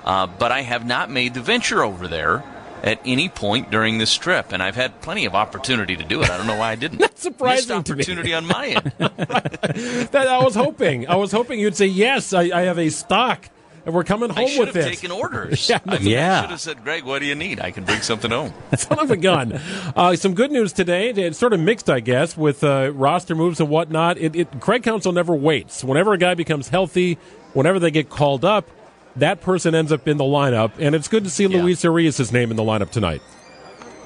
Uh, 0.05 0.25
but 0.25 0.51
I 0.53 0.61
have 0.61 0.85
not 0.85 1.11
made 1.11 1.33
the 1.33 1.41
venture 1.41 1.83
over 1.83 2.07
there 2.07 2.45
at 2.81 3.01
any 3.03 3.27
point 3.27 3.71
during 3.71 3.97
this 3.97 4.13
trip, 4.13 4.53
and 4.53 4.63
I've 4.63 4.75
had 4.75 5.01
plenty 5.01 5.25
of 5.25 5.35
opportunity 5.35 5.97
to 5.97 6.03
do 6.03 6.21
it. 6.21 6.29
I 6.29 6.37
don't 6.37 6.47
know 6.47 6.55
why 6.55 6.71
I 6.71 6.75
didn't. 6.83 6.99
That's 6.99 7.21
surprising 7.21 7.75
Missed 7.75 7.91
opportunity 7.91 8.33
on 8.33 8.45
my 8.45 8.67
end. 8.67 8.93
that 8.99 10.27
I 10.29 10.41
was 10.41 10.55
hoping. 10.55 11.09
I 11.09 11.15
was 11.17 11.33
hoping 11.33 11.59
you'd 11.59 11.75
say 11.75 11.87
yes. 11.87 12.31
I, 12.31 12.43
I 12.43 12.61
have 12.61 12.79
a 12.79 12.89
stock, 12.89 13.49
and 13.87 13.95
we're 13.95 14.03
coming 14.03 14.29
home 14.29 14.37
I 14.45 14.47
should 14.49 14.67
with 14.67 14.75
have 14.75 14.85
taken 14.85 15.11
orders. 15.11 15.69
Yeah. 15.69 15.79
I 15.87 15.97
mean, 15.97 16.07
Yeah. 16.09 16.39
I 16.39 16.41
should 16.41 16.49
have 16.51 16.61
said, 16.61 16.83
Greg, 16.83 17.05
what 17.05 17.19
do 17.19 17.25
you 17.25 17.35
need? 17.35 17.61
I 17.61 17.71
can 17.71 17.85
bring 17.85 18.01
something 18.01 18.29
home. 18.29 18.53
Son 18.77 18.99
of 18.99 19.09
a 19.09 19.15
gun. 19.17 19.53
Uh, 19.95 20.15
some 20.17 20.33
good 20.33 20.51
news 20.51 20.73
today. 20.73 21.09
It's 21.11 21.37
sort 21.39 21.53
of 21.53 21.61
mixed, 21.61 21.89
I 21.89 22.01
guess, 22.01 22.35
with 22.35 22.65
uh, 22.65 22.91
roster 22.93 23.33
moves 23.33 23.61
and 23.61 23.69
whatnot. 23.69 24.17
It, 24.17 24.35
it, 24.35 24.59
Craig 24.59 24.83
Counsell 24.83 25.13
never 25.13 25.33
waits. 25.33 25.85
Whenever 25.85 26.11
a 26.11 26.17
guy 26.17 26.33
becomes 26.33 26.67
healthy, 26.67 27.17
whenever 27.53 27.79
they 27.79 27.89
get 27.89 28.09
called 28.09 28.43
up, 28.43 28.69
that 29.15 29.39
person 29.39 29.73
ends 29.73 29.91
up 29.93 30.05
in 30.07 30.17
the 30.17 30.25
lineup. 30.25 30.73
And 30.79 30.93
it's 30.93 31.07
good 31.07 31.23
to 31.23 31.29
see 31.29 31.45
Yeah. 31.45 31.63
Luis 31.63 31.81
Urias' 31.83 32.31
name 32.33 32.51
in 32.51 32.57
the 32.57 32.63
lineup 32.63 32.91
tonight. 32.91 33.21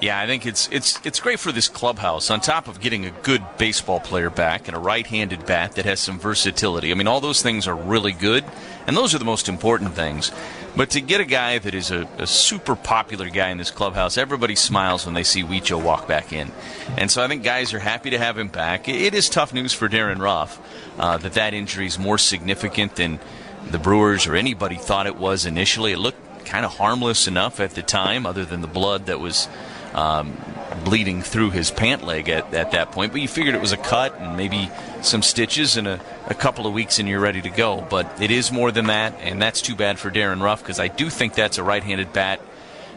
Yeah, 0.02 0.20
I 0.20 0.26
think 0.26 0.48
it's 0.48 0.68
it's 0.72 1.00
it's 1.06 1.20
great 1.20 1.40
for 1.40 1.52
this 1.52 1.68
clubhouse. 1.68 2.32
On 2.32 2.42
top 2.42 2.68
of 2.68 2.82
getting 2.82 3.06
a 3.06 3.12
good 3.12 3.44
baseball 3.60 4.00
player 4.00 4.32
back 4.32 4.68
and 4.68 4.76
a 4.76 4.80
right-handed 4.80 5.46
bat 5.46 5.74
that 5.74 5.86
has 5.86 6.00
some 6.00 6.18
versatility. 6.20 6.90
I 6.90 6.96
mean, 6.96 7.06
all 7.06 7.22
those 7.22 7.44
things 7.44 7.68
are 7.68 7.76
really 7.76 8.12
good, 8.12 8.44
and 8.88 8.98
those 8.98 9.14
are 9.14 9.20
the 9.20 9.26
most 9.26 9.48
important 9.48 9.94
things. 9.94 10.32
But 10.76 10.90
to 10.92 11.02
get 11.02 11.22
a 11.22 11.26
guy 11.26 11.60
that 11.60 11.76
is 11.76 11.92
a, 11.92 12.08
a 12.18 12.26
super 12.26 12.76
popular 12.76 13.30
guy 13.30 13.50
in 13.50 13.60
this 13.60 13.70
clubhouse, 13.70 14.18
everybody 14.18 14.56
smiles 14.56 15.06
when 15.06 15.14
they 15.14 15.24
see 15.24 15.44
Wicho 15.44 15.80
walk 15.80 16.08
back 16.08 16.34
in, 16.34 16.52
and 16.98 17.12
so 17.12 17.24
I 17.24 17.28
think 17.28 17.44
guys 17.44 17.72
are 17.72 17.80
happy 17.80 18.10
to 18.10 18.18
have 18.18 18.40
him 18.40 18.48
back. 18.48 18.90
It, 18.90 19.14
is 19.14 19.30
tough 19.30 19.54
news 19.54 19.72
for 19.72 19.88
Darin 19.88 20.20
Ruf 20.20 20.60
uh, 20.98 21.18
that 21.18 21.34
that 21.34 21.54
injury 21.54 21.86
is 21.86 22.00
more 22.00 22.18
significant 22.18 22.96
than 22.96 23.20
the 23.70 23.78
Brewers 23.78 24.26
or 24.26 24.36
anybody 24.36 24.78
thought 24.78 25.06
it 25.06 25.18
was 25.18 25.46
initially. 25.46 25.92
It 25.92 26.00
looked 26.00 26.46
kind 26.46 26.66
of 26.66 26.78
harmless 26.78 27.28
enough 27.28 27.60
at 27.60 27.72
the 27.72 27.84
time, 27.84 28.26
other 28.26 28.46
than 28.46 28.62
the 28.62 28.68
blood 28.68 29.06
that 29.06 29.20
was 29.20 29.48
um, 29.94 30.36
bleeding 30.84 31.22
through 31.22 31.52
his 31.52 31.72
pant 31.72 32.04
leg 32.04 32.30
at, 32.30 32.54
at 32.54 32.72
that 32.72 32.92
point. 32.92 33.12
But 33.12 33.22
you 33.22 33.28
figured 33.28 33.56
it 33.56 33.62
was 33.62 33.72
a 33.72 33.78
cut 33.78 34.20
and 34.20 34.38
maybe 34.38 34.70
some 35.02 35.22
stitches 35.22 35.78
in 35.78 35.88
a, 35.88 36.00
a 36.28 36.34
couple 36.34 36.68
of 36.68 36.74
weeks 36.74 37.00
and 37.00 37.08
you're 37.08 37.20
ready 37.20 37.42
to 37.42 37.50
go. 37.50 37.86
But 37.90 38.22
it 38.22 38.32
is 38.32 38.52
more 38.52 38.72
than 38.72 38.88
that, 38.88 39.20
and 39.22 39.42
that's 39.42 39.62
too 39.62 39.76
bad 39.76 40.00
for 40.00 40.10
Darin 40.10 40.42
Ruf 40.42 40.62
because 40.62 40.80
I 40.80 40.88
do 40.88 41.10
think 41.10 41.34
that's 41.34 41.58
a 41.58 41.64
right 41.64 41.84
handed 41.84 42.14
bat 42.14 42.42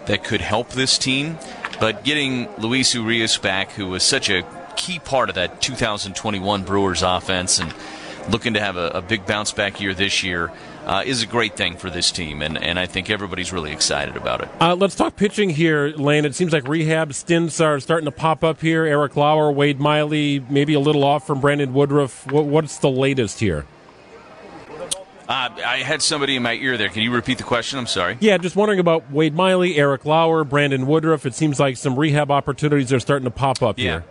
that 0.06 0.24
could 0.24 0.40
help 0.40 0.70
this 0.70 0.98
team. 0.98 1.38
But 1.80 2.04
getting 2.04 2.48
Luis 2.56 2.94
Urias 2.94 3.36
back, 3.38 3.72
who 3.72 3.88
was 3.88 4.02
such 4.02 4.30
a 4.30 4.44
key 4.76 4.98
part 4.98 5.28
of 5.28 5.36
that 5.36 5.60
2021 5.60 6.64
Brewers 6.64 7.02
offense 7.02 7.58
and 7.58 7.74
looking 8.28 8.54
to 8.54 8.60
have 8.60 8.76
a, 8.76 8.88
a 8.88 9.02
big 9.02 9.26
bounce 9.26 9.52
back 9.52 9.80
year 9.80 9.94
this 9.94 10.22
year, 10.22 10.52
uh, 10.84 11.02
is 11.04 11.22
a 11.22 11.26
great 11.26 11.56
thing 11.56 11.76
for 11.76 11.90
this 11.90 12.10
team. 12.12 12.42
And, 12.42 12.56
and 12.56 12.78
I 12.78 12.86
think 12.86 13.10
everybody's 13.10 13.52
really 13.52 13.72
excited 13.72 14.16
about 14.16 14.42
it. 14.42 14.48
Uh, 14.60 14.74
let's 14.74 14.94
talk 14.94 15.16
pitching 15.16 15.50
here, 15.50 15.88
Lane. 15.88 16.24
It 16.24 16.34
seems 16.34 16.52
like 16.52 16.68
rehab 16.68 17.14
stints 17.14 17.60
are 17.60 17.80
starting 17.80 18.04
to 18.04 18.10
pop 18.12 18.44
up 18.44 18.60
here. 18.60 18.84
Eric 18.84 19.16
Lauer, 19.16 19.50
Wade 19.50 19.80
Miley, 19.80 20.40
maybe 20.50 20.74
a 20.74 20.80
little 20.80 21.04
off 21.04 21.26
from 21.26 21.40
Brandon 21.40 21.72
Woodruff. 21.72 22.30
What, 22.30 22.44
what's 22.44 22.78
the 22.78 22.90
latest 22.90 23.40
here? 23.40 23.66
Uh, 25.26 25.48
I 25.64 25.78
had 25.78 26.02
somebody 26.02 26.36
in 26.36 26.42
my 26.42 26.52
ear 26.54 26.76
there. 26.76 26.90
Can 26.90 27.02
you 27.02 27.10
repeat 27.10 27.38
the 27.38 27.44
question? 27.44 27.78
I'm 27.78 27.86
sorry. 27.86 28.18
Yeah, 28.20 28.36
just 28.36 28.56
wondering 28.56 28.78
about 28.78 29.10
Wade 29.10 29.34
Miley, 29.34 29.76
Eric 29.76 30.04
Lauer, 30.04 30.44
Brandon 30.44 30.86
Woodruff. 30.86 31.24
It 31.24 31.34
seems 31.34 31.58
like 31.58 31.78
some 31.78 31.98
rehab 31.98 32.30
opportunities 32.30 32.92
are 32.92 33.00
starting 33.00 33.24
to 33.24 33.30
pop 33.30 33.62
up 33.62 33.78
Yeah. 33.78 33.84
here. 33.84 34.04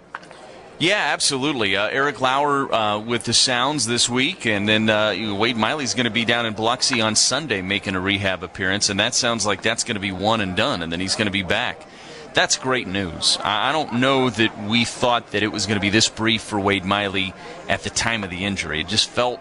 Yeah, 0.80 1.12
absolutely. 1.14 1.78
Uh, 1.78 1.88
Eric 1.88 2.20
Lauer 2.20 2.74
uh, 2.74 3.00
with 3.00 3.24
the 3.24 3.34
Sounds 3.34 3.86
this 3.86 4.10
week, 4.10 4.46
and 4.46 4.68
then 4.68 4.90
uh, 4.90 5.36
Wade 5.38 5.56
Miley's 5.56 5.94
going 5.94 6.06
to 6.06 6.12
be 6.12 6.26
down 6.26 6.46
in 6.46 6.54
Biloxi 6.54 7.00
on 7.00 7.16
Sunday 7.16 7.62
making 7.62 7.96
a 7.96 8.02
rehab 8.02 8.44
appearance, 8.44 8.90
and 8.90 9.00
that 9.00 9.14
sounds 9.16 9.46
like 9.46 9.62
that's 9.62 9.84
going 9.84 9.96
to 9.96 10.02
be 10.02 10.12
one 10.12 10.42
and 10.42 10.56
done, 10.56 10.82
and 10.82 10.92
then 10.92 11.00
he's 11.00 11.16
going 11.16 11.28
to 11.28 11.32
be 11.32 11.44
back. 11.44 11.88
That's 12.34 12.58
great 12.58 12.88
news. 12.88 13.38
I 13.42 13.70
I 13.70 13.72
don't 13.72 13.94
know 14.00 14.30
that 14.30 14.64
we 14.64 14.84
thought 14.84 15.32
that 15.32 15.44
it 15.44 15.52
was 15.52 15.68
going 15.68 15.78
to 15.78 15.82
be 15.82 15.92
this 15.92 16.10
brief 16.10 16.42
for 16.42 16.60
Wade 16.60 16.84
Miley 16.84 17.34
at 17.70 17.84
the 17.84 17.92
time 17.92 18.24
of 18.24 18.32
the 18.32 18.44
injury. 18.44 18.82
It 18.82 18.88
just 18.88 19.10
felt 19.10 19.40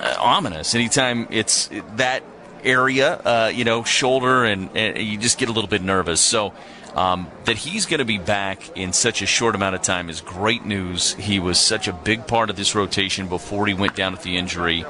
uh, 0.00 0.16
ominous. 0.18 0.74
Anytime 0.74 1.28
it's 1.30 1.68
that 1.96 2.22
area, 2.64 3.14
uh, 3.16 3.52
you 3.54 3.64
know, 3.64 3.84
shoulder, 3.84 4.44
and, 4.44 4.74
and 4.74 4.98
you 4.98 5.18
just 5.18 5.38
get 5.38 5.50
a 5.50 5.52
little 5.52 5.68
bit 5.68 5.82
nervous. 5.82 6.22
So 6.22 6.54
um, 6.94 7.30
that 7.44 7.56
he's 7.56 7.86
going 7.86 7.98
to 7.98 8.04
be 8.04 8.18
back 8.18 8.76
in 8.76 8.92
such 8.92 9.22
a 9.22 9.26
short 9.26 9.54
amount 9.54 9.74
of 9.74 9.82
time 9.82 10.10
is 10.10 10.20
great 10.20 10.64
news. 10.64 11.14
He 11.14 11.38
was 11.38 11.58
such 11.58 11.88
a 11.88 11.92
big 11.92 12.26
part 12.26 12.50
of 12.50 12.56
this 12.56 12.74
rotation 12.74 13.28
before 13.28 13.66
he 13.66 13.74
went 13.74 13.94
down 13.94 14.12
with 14.12 14.22
the 14.22 14.36
injury. 14.36 14.84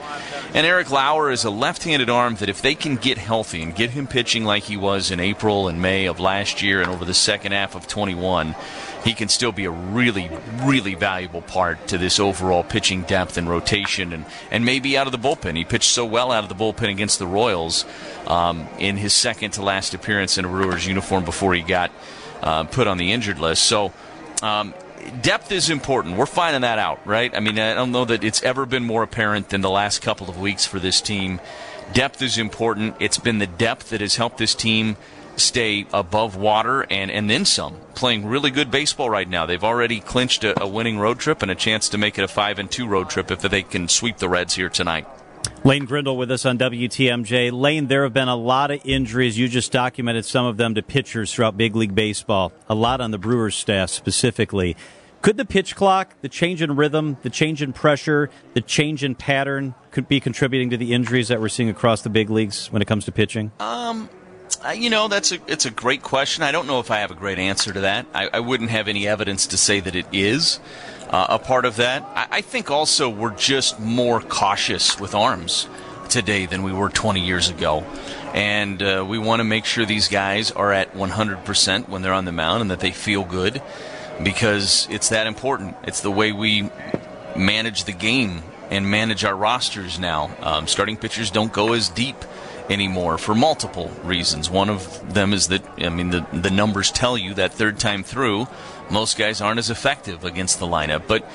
And 0.55 0.67
Eric 0.67 0.91
Lauer 0.91 1.31
is 1.31 1.45
a 1.45 1.51
left-handed 1.51 2.11
arm 2.11 2.37
that 2.37 2.49
if 2.49 2.63
they 2.63 2.75
can 2.75 2.97
get 2.97 3.19
healthy 3.19 3.63
and 3.63 3.75
get 3.75 3.91
him 3.91 4.07
pitching 4.07 4.45
like 4.45 4.65
he 4.65 4.77
was 4.77 5.11
in 5.11 5.21
April 5.21 5.69
and 5.69 5.81
May 5.81 6.07
of 6.07 6.21
last 6.21 6.63
year 6.63 6.81
and 6.81 6.91
over 6.91 7.05
the 7.05 7.15
second 7.15 7.53
half 7.53 7.75
of 7.75 7.87
21, 7.87 8.55
he 9.05 9.15
can 9.15 9.29
still 9.29 9.53
be 9.53 9.65
a 9.65 9.71
really, 9.71 10.31
really 10.63 10.95
valuable 10.95 11.43
part 11.43 11.89
to 11.89 11.99
this 11.99 12.21
overall 12.21 12.63
pitching 12.63 13.03
depth 13.03 13.37
and 13.37 13.49
rotation, 13.49 14.13
and, 14.13 14.25
and 14.51 14.65
maybe 14.65 14.97
out 14.97 15.07
of 15.07 15.13
the 15.13 15.19
bullpen. 15.19 15.57
He 15.57 15.65
pitched 15.65 15.91
so 15.91 16.05
well 16.05 16.33
out 16.33 16.43
of 16.43 16.49
the 16.49 16.55
bullpen 16.55 16.91
against 16.91 17.19
the 17.19 17.27
Royals 17.27 17.85
um, 18.27 18.69
in 18.79 18.97
his 18.97 19.15
second 19.15 19.53
to 19.53 19.63
last 19.63 19.95
appearance 19.95 20.39
in 20.39 20.45
a 20.45 20.49
Brewers 20.49 20.87
uniform 20.87 21.25
before 21.25 21.55
he 21.55 21.63
got 21.63 21.91
uh, 22.43 22.65
put 22.65 22.87
on 22.87 22.99
the 22.99 23.13
injured 23.13 23.39
list. 23.39 23.65
So. 23.65 23.93
Um, 24.43 24.75
Depth 25.23 25.51
is 25.51 25.71
important. 25.71 26.19
We're 26.19 26.27
finding 26.27 26.61
that 26.61 26.79
out, 26.79 27.05
right? 27.07 27.35
I 27.35 27.41
mean, 27.41 27.59
I 27.59 27.73
don't 27.73 27.91
know 27.91 28.05
that 28.05 28.23
it's 28.23 28.43
ever 28.43 28.67
been 28.67 28.85
more 28.85 29.03
apparent 29.03 29.49
than 29.49 29.63
the 29.63 29.71
last 29.71 30.03
couple 30.03 30.29
of 30.29 30.39
weeks 30.39 30.67
for 30.67 30.79
this 30.79 31.01
team. 31.01 31.41
Depth 31.95 32.21
is 32.21 32.37
important. 32.37 32.97
It's 33.01 33.19
been 33.19 33.39
the 33.39 33.47
depth 33.47 33.91
that 33.91 34.03
has 34.03 34.17
helped 34.17 34.37
this 34.37 34.55
team 34.55 34.97
stay 35.41 35.87
above 35.93 36.37
water 36.37 36.83
and, 36.91 37.11
and 37.11 37.29
then 37.29 37.45
some. 37.45 37.77
Playing 37.95 38.27
really 38.27 38.51
good 38.51 38.71
baseball 38.71 39.11
right 39.11 39.29
now. 39.29 39.47
They've 39.47 39.65
already 39.65 40.01
clinched 40.01 40.45
a, 40.45 40.63
a 40.63 40.67
winning 40.67 40.99
road 40.99 41.19
trip 41.19 41.43
and 41.43 41.51
a 41.51 41.55
chance 41.55 41.89
to 41.91 41.99
make 41.99 42.19
it 42.19 42.23
a 42.23 42.29
five 42.29 42.59
and 42.59 42.71
two 42.71 42.87
road 42.87 43.11
trip 43.11 43.31
if 43.31 43.41
they 43.41 43.63
can 43.63 43.89
sweep 43.89 44.19
the 44.19 44.29
Reds 44.29 44.55
here 44.55 44.69
tonight. 44.69 45.07
Lane 45.65 45.85
Grindle 45.85 46.17
with 46.17 46.31
us 46.31 46.47
on 46.47 46.59
WTMJ. 46.59 47.53
Lane, 47.53 47.89
there 47.89 48.05
have 48.05 48.13
been 48.13 48.29
a 48.29 48.37
lot 48.37 48.71
of 48.71 48.81
injuries. 48.85 49.39
You 49.39 49.49
just 49.49 49.73
documented 49.73 50.25
some 50.25 50.47
of 50.47 50.57
them 50.57 50.75
to 50.75 50.83
pitchers 50.83 51.35
throughout 51.35 51.57
big 51.57 51.77
league 51.77 51.95
baseball. 51.95 52.53
A 52.69 52.75
lot 52.75 53.01
on 53.01 53.11
the 53.11 53.19
Brewers 53.19 53.57
staff 53.57 53.91
specifically. 53.91 54.77
Could 55.23 55.37
the 55.37 55.45
pitch 55.45 55.77
clock, 55.77 56.15
the 56.23 56.31
change 56.31 56.63
in 56.63 56.77
rhythm, 56.77 57.19
the 57.21 57.29
change 57.29 57.61
in 57.61 57.75
pressure, 57.75 58.31
the 58.55 58.63
change 58.63 59.05
in 59.05 59.15
pattern 59.15 59.75
could 59.91 60.09
be 60.09 60.19
contributing 60.19 60.71
to 60.71 60.79
the 60.79 60.95
injuries 60.95 61.29
that 61.29 61.43
we're 61.43 61.51
seeing 61.51 61.69
across 61.69 62.01
the 62.01 62.09
big 62.09 62.31
leagues 62.31 62.73
when 62.73 62.81
it 62.81 62.87
comes 62.87 63.05
to 63.05 63.13
pitching? 63.13 63.53
Um, 63.61 64.09
Uh, 64.65 64.71
you 64.71 64.91
know, 64.91 65.09
that's 65.09 65.33
a 65.33 65.39
it's 65.47 65.67
a 65.67 65.71
great 65.71 66.03
question. 66.03 66.43
I 66.43 66.53
don't 66.53 66.67
know 66.67 66.81
if 66.81 66.91
I 66.91 66.99
have 66.99 67.11
a 67.11 67.15
great 67.15 67.39
answer 67.39 67.73
to 67.73 67.81
that. 67.81 68.07
I, 68.15 68.29
I 68.33 68.41
wouldn't 68.41 68.71
have 68.71 68.89
any 68.89 69.07
evidence 69.07 69.47
to 69.49 69.57
say 69.57 69.81
that 69.81 69.95
it 69.95 70.07
is 70.13 70.61
uh, 71.09 71.27
a 71.31 71.39
part 71.39 71.65
of 71.65 71.77
that. 71.77 72.03
I, 72.15 72.39
I 72.39 72.41
think 72.41 72.71
also 72.71 73.09
we're 73.09 73.35
just 73.35 73.81
more 73.81 74.21
cautious 74.21 74.99
with 75.01 75.15
arms 75.15 75.69
today 76.09 76.47
than 76.47 76.63
we 76.63 76.73
were 76.73 76.89
20 76.89 77.21
years 77.21 77.49
ago, 77.51 77.85
and 78.35 78.83
uh, 78.83 79.05
we 79.09 79.19
want 79.19 79.41
to 79.41 79.45
make 79.45 79.65
sure 79.65 79.87
these 79.87 80.09
guys 80.09 80.51
are 80.51 80.73
at 80.73 80.93
100% 80.95 81.89
when 81.89 82.03
they're 82.03 82.13
on 82.13 82.25
the 82.25 82.33
mound 82.33 82.63
and 82.63 82.71
that 82.71 82.81
they 82.81 82.91
feel 82.91 83.25
good 83.25 83.63
because 84.23 84.89
it's 84.91 85.11
that 85.11 85.27
important. 85.27 85.77
It's 85.85 86.01
the 86.01 86.11
way 86.11 86.33
we 86.33 86.71
manage 87.37 87.85
the 87.85 87.93
game 87.93 88.43
and 88.71 88.91
manage 88.91 89.25
our 89.25 89.35
rosters 89.35 89.99
now. 89.99 90.31
Um, 90.41 90.67
starting 90.67 90.97
pitchers 90.97 91.31
don't 91.31 91.53
go 91.53 91.73
as 91.73 91.89
deep 91.89 92.17
anymore 92.71 93.19
for 93.19 93.35
multiple 93.35 93.91
reasons. 94.05 94.49
One 94.49 94.71
of 94.71 95.13
them 95.13 95.33
is 95.33 95.49
that 95.49 95.63
I 95.79 95.89
mean 95.89 96.11
the 96.11 96.27
the 96.33 96.51
numbers 96.51 96.91
tell 96.91 97.19
you 97.19 97.35
that 97.35 97.53
third 97.53 97.79
time 97.79 98.03
through, 98.03 98.47
most 98.91 99.19
guys 99.19 99.41
aren't 99.41 99.59
as 99.59 99.71
effective 99.71 100.25
against 100.25 100.59
the 100.59 100.67
lineup, 100.67 101.07
but. 101.07 101.29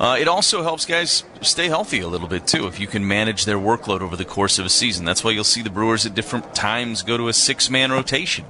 Uh, 0.00 0.16
it 0.18 0.26
also 0.26 0.62
helps 0.62 0.86
guys 0.86 1.24
stay 1.42 1.68
healthy 1.68 2.00
a 2.00 2.08
little 2.08 2.26
bit 2.26 2.46
too 2.46 2.66
if 2.66 2.80
you 2.80 2.86
can 2.86 3.06
manage 3.06 3.44
their 3.44 3.58
workload 3.58 4.00
over 4.00 4.16
the 4.16 4.24
course 4.24 4.58
of 4.58 4.64
a 4.64 4.68
season. 4.70 5.04
That's 5.04 5.22
why 5.22 5.32
you'll 5.32 5.44
see 5.44 5.60
the 5.60 5.68
Brewers 5.68 6.06
at 6.06 6.14
different 6.14 6.54
times 6.54 7.02
go 7.02 7.18
to 7.18 7.28
a 7.28 7.34
six-man 7.34 7.92
rotation. 7.92 8.46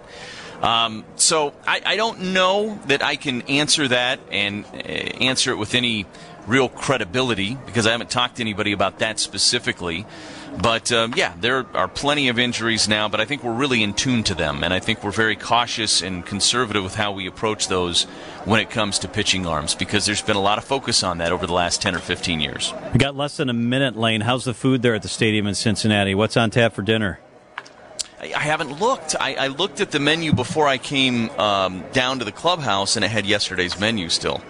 Um, 0.62 1.04
so 1.16 1.52
I, 1.66 1.80
I, 1.84 1.96
don't 1.96 2.34
know 2.34 2.78
that 2.86 3.02
I 3.02 3.16
can 3.16 3.42
answer 3.42 3.88
that 3.88 4.20
and 4.30 4.66
uh, 4.66 4.78
answer 4.78 5.50
it 5.52 5.56
with 5.56 5.74
any 5.74 6.04
real 6.46 6.68
credibility 6.68 7.56
because 7.66 7.86
I 7.86 7.92
haven't 7.92 8.10
talked 8.10 8.36
to 8.36 8.42
anybody 8.42 8.72
about 8.72 8.98
that 9.00 9.18
specifically. 9.18 10.06
But 10.60 10.90
um, 10.90 11.14
yeah, 11.16 11.34
there 11.40 11.64
are 11.74 11.88
plenty 11.88 12.28
of 12.28 12.38
injuries 12.38 12.88
now, 12.88 13.08
but 13.08 13.20
I 13.20 13.24
think 13.24 13.44
we're 13.44 13.54
really 13.54 13.82
in 13.82 13.94
tune 13.94 14.24
to 14.24 14.34
them, 14.34 14.64
and 14.64 14.74
I 14.74 14.80
think 14.80 15.04
we're 15.04 15.12
very 15.12 15.36
cautious 15.36 16.02
and 16.02 16.26
conservative 16.26 16.82
with 16.82 16.96
how 16.96 17.12
we 17.12 17.26
approach 17.26 17.68
those 17.68 18.04
when 18.44 18.60
it 18.60 18.68
comes 18.68 18.98
to 19.00 19.08
pitching 19.08 19.46
arms 19.46 19.74
because 19.74 20.06
there's 20.06 20.22
been 20.22 20.36
a 20.36 20.40
lot 20.40 20.58
of 20.58 20.64
focus 20.64 21.02
on 21.02 21.18
that 21.18 21.30
over 21.30 21.46
the 21.46 21.52
last 21.52 21.80
10 21.80 21.94
or 21.94 22.00
15 22.00 22.40
years. 22.40 22.74
We 22.92 22.98
got 22.98 23.16
less 23.16 23.36
than 23.36 23.48
a 23.48 23.54
minute, 23.54 23.96
Lane. 23.96 24.22
How's 24.22 24.44
the 24.44 24.54
food 24.54 24.82
there 24.82 24.94
at 24.94 25.02
the 25.02 25.08
stadium 25.08 25.46
in 25.46 25.54
Cincinnati? 25.54 26.14
What's 26.14 26.36
on 26.36 26.50
tap 26.50 26.72
for 26.72 26.82
dinner? 26.82 27.20
I 28.20 28.40
haven't 28.40 28.80
looked. 28.80 29.16
I, 29.18 29.34
I, 29.34 29.46
looked 29.46 29.80
at 29.80 29.92
the 29.92 29.98
menu 29.98 30.34
before 30.34 30.68
I 30.68 30.76
came 30.76 31.30
um, 31.30 31.82
down 31.92 32.18
to 32.18 32.26
the 32.26 32.32
clubhouse, 32.32 32.96
and 32.96 33.04
it 33.04 33.08
had 33.08 33.24
yesterday's 33.24 33.80
menu 33.80 34.10
still 34.10 34.42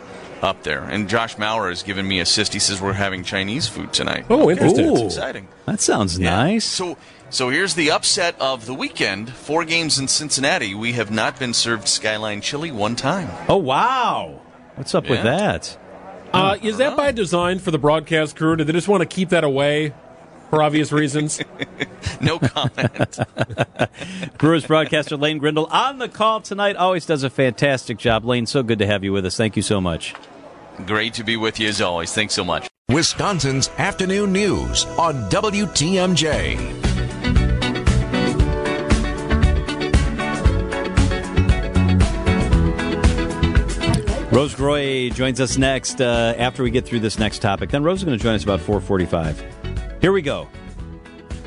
up 0.42 0.62
there. 0.62 0.82
And 0.84 1.08
Josh 1.08 1.38
Maurer 1.38 1.68
has 1.68 1.82
given 1.82 2.06
me 2.06 2.18
a 2.18 2.22
assist. 2.30 2.52
He 2.52 2.60
says 2.60 2.80
we're 2.80 2.92
having 2.92 3.24
Chinese 3.24 3.66
food 3.66 3.92
tonight. 3.92 4.26
Oh, 4.30 4.50
interesting. 4.50 4.86
That's 4.86 5.16
exciting. 5.16 5.48
That 5.66 5.80
sounds 5.80 6.18
yeah. 6.18 6.30
nice. 6.30 6.64
So, 6.64 6.96
so 7.28 7.48
here's 7.48 7.74
the 7.74 7.90
upset 7.90 8.40
of 8.40 8.66
the 8.66 8.74
weekend. 8.74 9.32
Four 9.32 9.64
games 9.64 9.98
in 9.98 10.08
Cincinnati. 10.08 10.74
We 10.74 10.92
have 10.92 11.10
not 11.10 11.38
been 11.38 11.54
served 11.54 11.88
Skyline 11.88 12.40
chili 12.40 12.70
one 12.70 12.96
time. 12.96 13.28
Oh 13.48 13.56
wow! 13.56 14.40
What's 14.76 14.94
up 14.94 15.04
yeah. 15.04 15.10
with 15.10 15.22
that? 15.24 15.78
Uh, 16.32 16.56
is 16.62 16.76
that 16.76 16.96
by 16.96 17.10
design 17.10 17.58
for 17.58 17.72
the 17.72 17.78
broadcast 17.78 18.36
crew? 18.36 18.54
Do 18.54 18.62
they 18.62 18.72
just 18.72 18.86
want 18.86 19.00
to 19.00 19.06
keep 19.06 19.30
that 19.30 19.42
away 19.42 19.92
for 20.48 20.62
obvious 20.62 20.92
reasons? 20.92 21.40
no 22.20 22.38
comment. 22.38 23.18
Brewers 24.38 24.64
broadcaster 24.64 25.16
Lane 25.16 25.38
Grindle 25.38 25.66
on 25.66 25.98
the 25.98 26.08
call 26.08 26.40
tonight. 26.40 26.76
Always 26.76 27.04
does 27.04 27.24
a 27.24 27.30
fantastic 27.30 27.98
job. 27.98 28.24
Lane, 28.24 28.46
so 28.46 28.62
good 28.62 28.78
to 28.78 28.86
have 28.86 29.02
you 29.02 29.12
with 29.12 29.26
us. 29.26 29.36
Thank 29.36 29.56
you 29.56 29.62
so 29.62 29.80
much. 29.80 30.14
Great 30.86 31.14
to 31.14 31.24
be 31.24 31.36
with 31.36 31.60
you 31.60 31.68
as 31.68 31.80
always. 31.80 32.12
Thanks 32.12 32.34
so 32.34 32.44
much. 32.44 32.68
Wisconsin's 32.88 33.68
afternoon 33.78 34.32
news 34.32 34.84
on 34.98 35.14
WTMJ. 35.30 36.80
Rose 44.32 44.54
Gray 44.54 45.10
joins 45.10 45.40
us 45.40 45.58
next 45.58 46.00
uh, 46.00 46.34
after 46.38 46.62
we 46.62 46.70
get 46.70 46.86
through 46.86 47.00
this 47.00 47.18
next 47.18 47.40
topic. 47.40 47.70
Then 47.70 47.82
Rose 47.82 47.98
is 47.98 48.04
going 48.04 48.16
to 48.16 48.22
join 48.22 48.36
us 48.36 48.44
about 48.44 48.60
445. 48.60 50.00
Here 50.00 50.12
we 50.12 50.22
go. 50.22 50.48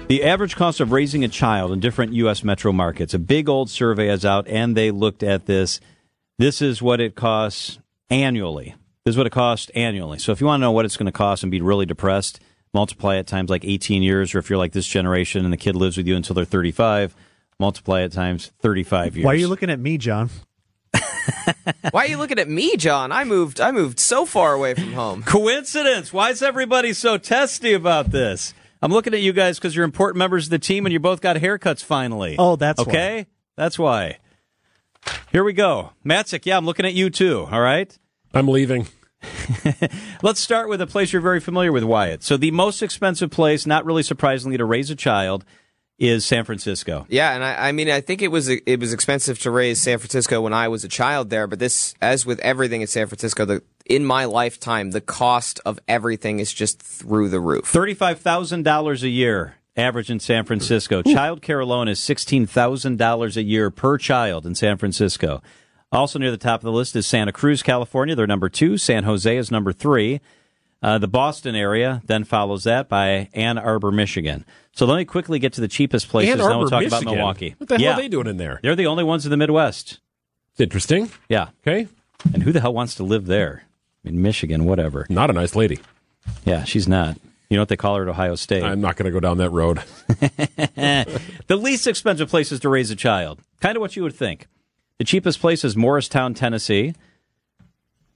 The 0.08 0.26
average 0.26 0.58
cost 0.58 0.82
of 0.82 0.92
raising 0.92 1.24
a 1.24 1.30
child 1.30 1.72
in 1.72 1.80
different 1.80 2.12
U.S. 2.14 2.44
metro 2.44 2.74
markets. 2.74 3.14
A 3.14 3.20
big 3.20 3.48
old 3.48 3.70
survey 3.70 4.10
is 4.10 4.26
out, 4.26 4.50
and 4.50 4.76
they 4.76 4.92
looked 4.92 5.24
at 5.24 5.46
this. 5.46 5.80
This 6.38 6.62
is 6.62 6.82
what 6.82 7.00
it 7.00 7.16
costs 7.16 7.80
annually. 8.10 8.76
This 9.06 9.14
is 9.14 9.18
what 9.18 9.28
it 9.28 9.32
costs 9.32 9.70
annually. 9.76 10.18
So 10.18 10.32
if 10.32 10.40
you 10.40 10.48
want 10.48 10.62
to 10.62 10.62
know 10.62 10.72
what 10.72 10.86
it's 10.86 10.96
going 10.96 11.08
to 11.08 11.12
cost 11.12 11.44
and 11.44 11.52
be 11.52 11.60
really 11.60 11.86
depressed, 11.86 12.40
multiply 12.74 13.18
it 13.18 13.28
times 13.28 13.50
like 13.50 13.66
18 13.66 14.02
years, 14.02 14.34
or 14.34 14.40
if 14.40 14.50
you're 14.50 14.58
like 14.58 14.72
this 14.72 14.88
generation 14.88 15.44
and 15.44 15.52
the 15.52 15.58
kid 15.58 15.76
lives 15.76 15.98
with 15.98 16.08
you 16.08 16.16
until 16.16 16.34
they're 16.36 16.46
35, 16.46 17.14
multiply 17.60 18.02
it 18.02 18.14
times 18.14 18.52
35 18.62 19.18
years. 19.18 19.26
Why 19.26 19.34
are 19.34 19.36
you 19.36 19.50
looking 19.50 19.70
at 19.70 19.80
me, 19.80 19.98
John? 19.98 20.30
Why 21.92 22.06
are 22.06 22.08
you 22.08 22.18
looking 22.18 22.40
at 22.40 22.50
me, 22.50 22.78
John? 22.78 23.12
I 23.12 23.24
moved 23.24 23.60
I 23.60 23.72
moved 23.72 24.00
so 24.00 24.26
far 24.26 24.54
away 24.54 24.74
from 24.74 24.94
home. 24.94 25.24
Coincidence. 25.26 26.12
Why 26.12 26.30
is 26.30 26.42
everybody 26.42 26.94
so 26.94 27.18
testy 27.18 27.74
about 27.74 28.12
this? 28.12 28.54
I'm 28.82 28.92
looking 28.92 29.14
at 29.14 29.22
you 29.22 29.32
guys 29.34 29.58
because 29.58 29.76
you're 29.76 29.86
important 29.86 30.18
members 30.18 30.46
of 30.46 30.52
the 30.52 30.60
team 30.60 30.86
and 30.86 30.94
you 30.94 31.00
both 31.00 31.22
got 31.22 31.38
haircuts 31.38 31.84
finally. 31.84 32.36
Oh, 32.38 32.56
that's 32.56 32.80
okay. 32.82 33.18
Why. 33.18 33.26
That's 33.56 33.80
why. 33.80 34.18
Here 35.32 35.44
we 35.44 35.54
go. 35.54 35.92
Matzek, 36.06 36.46
yeah, 36.46 36.58
I'm 36.58 36.66
looking 36.66 36.86
at 36.86 36.94
you 36.94 37.10
too. 37.10 37.48
All 37.52 37.62
right. 37.62 37.98
I'm 38.34 38.48
leaving. 38.48 38.88
Let's 40.22 40.40
start 40.40 40.70
with 40.70 40.82
a 40.82 40.88
place 40.88 41.14
you're 41.14 41.22
very 41.22 41.40
familiar 41.40 41.72
with, 41.72 41.84
Wyatt. 41.84 42.24
So, 42.24 42.36
the 42.36 42.52
most 42.52 42.82
expensive 42.82 43.32
place, 43.32 43.66
not 43.66 43.86
really 43.86 44.04
surprisingly, 44.04 44.58
to 44.58 44.66
raise 44.66 44.90
a 44.90 44.96
child 44.96 45.46
is 46.00 46.26
San 46.26 46.44
Francisco. 46.44 47.06
Yeah, 47.10 47.34
and 47.34 47.44
I, 47.44 47.70
I, 47.70 47.72
mean, 47.72 47.90
I 47.90 48.02
think 48.02 48.22
it 48.22 48.30
was 48.30 48.50
it 48.50 48.80
was 48.80 48.94
expensive 48.94 49.40
to 49.40 49.52
raise 49.52 49.82
San 49.82 50.00
Francisco 50.00 50.42
when 50.42 50.54
I 50.54 50.68
was 50.68 50.84
a 50.84 50.90
child 50.90 51.30
there, 51.30 51.48
but 51.48 51.60
this, 51.60 51.94
as 52.02 52.26
with 52.26 52.40
everything 52.40 52.82
in 52.82 52.88
San 52.88 53.08
Francisco, 53.08 53.46
the 53.46 53.64
in 53.86 54.06
my 54.06 54.26
lifetime, 54.26 54.92
the 54.92 55.02
cost 55.02 55.60
of 55.66 55.80
everything 55.88 56.40
is 56.40 56.54
just 56.54 56.82
through 56.82 57.30
the 57.30 57.40
roof. 57.40 57.66
Thirty-five 57.66 58.20
thousand 58.20 58.64
dollars 58.64 59.04
a 59.04 59.10
year 59.10 59.56
average 59.76 60.10
in 60.10 60.20
San 60.20 60.46
Francisco. 60.46 61.02
Child 61.02 61.42
care 61.42 61.60
alone 61.60 61.88
is 61.88 62.02
sixteen 62.02 62.46
thousand 62.46 62.98
dollars 62.98 63.38
a 63.38 63.44
year 63.44 63.70
per 63.70 63.98
child 63.98 64.46
in 64.46 64.56
San 64.56 64.78
Francisco. 64.78 65.42
Also 65.94 66.20
near 66.20 66.32
the 66.32 66.38
top 66.38 66.62
of 66.62 66.66
the 66.66 66.72
list 66.72 66.96
is 66.96 67.06
Santa 67.06 67.32
Cruz, 67.32 67.62
California. 67.62 68.16
They're 68.16 68.28
number 68.28 68.50
two. 68.50 68.78
San 68.78 69.04
Jose 69.04 69.38
is 69.38 69.52
number 69.52 69.72
three. 69.72 70.22
Uh, 70.82 70.98
the 70.98 71.08
Boston 71.08 71.56
area 71.56 72.02
then 72.06 72.24
follows 72.26 72.66
that 72.66 72.90
by 72.90 73.30
Ann 73.34 73.58
Arbor, 73.58 73.92
Michigan. 73.92 74.44
So 74.74 74.86
let 74.86 74.98
me 74.98 75.06
quickly 75.06 75.40
get 75.40 75.54
to 75.54 75.62
the 75.62 75.68
cheapest 75.68 76.10
places. 76.10 76.34
Ann 76.34 76.42
Arbor, 76.42 76.50
then 76.50 76.60
we'll 76.60 76.70
talk 76.70 76.82
Michigan. 76.82 77.04
about 77.04 77.16
Milwaukee. 77.16 77.56
What 77.58 77.70
the 77.70 77.76
hell 77.76 77.84
yeah. 77.84 77.94
are 77.94 78.02
they 78.02 78.10
doing 78.10 78.28
in 78.28 78.38
there? 78.38 78.60
They're 78.62 78.76
the 78.76 78.88
only 78.88 79.04
ones 79.04 79.26
in 79.26 79.32
the 79.32 79.38
Midwest. 79.38 80.00
It's 80.52 80.62
interesting. 80.62 81.10
Yeah. 81.30 81.50
Okay. 81.66 81.88
And 82.34 82.44
who 82.44 82.52
the 82.52 82.60
hell 82.60 82.74
wants 82.74 82.96
to 82.96 83.04
live 83.04 83.28
there? 83.28 83.64
In 84.04 84.22
Michigan, 84.22 84.66
whatever. 84.66 85.06
Not 85.10 85.30
a 85.30 85.34
nice 85.34 85.56
lady. 85.56 85.80
Yeah, 86.44 86.66
she's 86.66 86.88
not. 86.88 87.18
You 87.50 87.58
know 87.58 87.62
what 87.62 87.70
they 87.70 87.78
call 87.78 87.96
her 87.96 88.04
at 88.04 88.10
Ohio 88.10 88.36
State? 88.36 88.64
I'm 88.64 88.82
not 88.82 88.96
going 88.96 89.06
to 89.06 89.12
go 89.12 89.20
down 89.20 89.38
that 89.38 89.52
road. 89.52 89.82
the 90.08 91.56
least 91.56 91.88
expensive 91.88 92.30
places 92.30 92.60
to 92.62 92.70
raise 92.70 92.92
a 92.92 92.96
child. 92.96 93.40
Kind 93.62 93.78
of 93.78 93.82
what 93.82 93.96
you 93.96 94.04
would 94.04 94.16
think. 94.16 94.48
The 95.00 95.06
cheapest 95.06 95.40
place 95.40 95.64
is 95.64 95.76
Morristown, 95.76 96.34
Tennessee. 96.34 96.94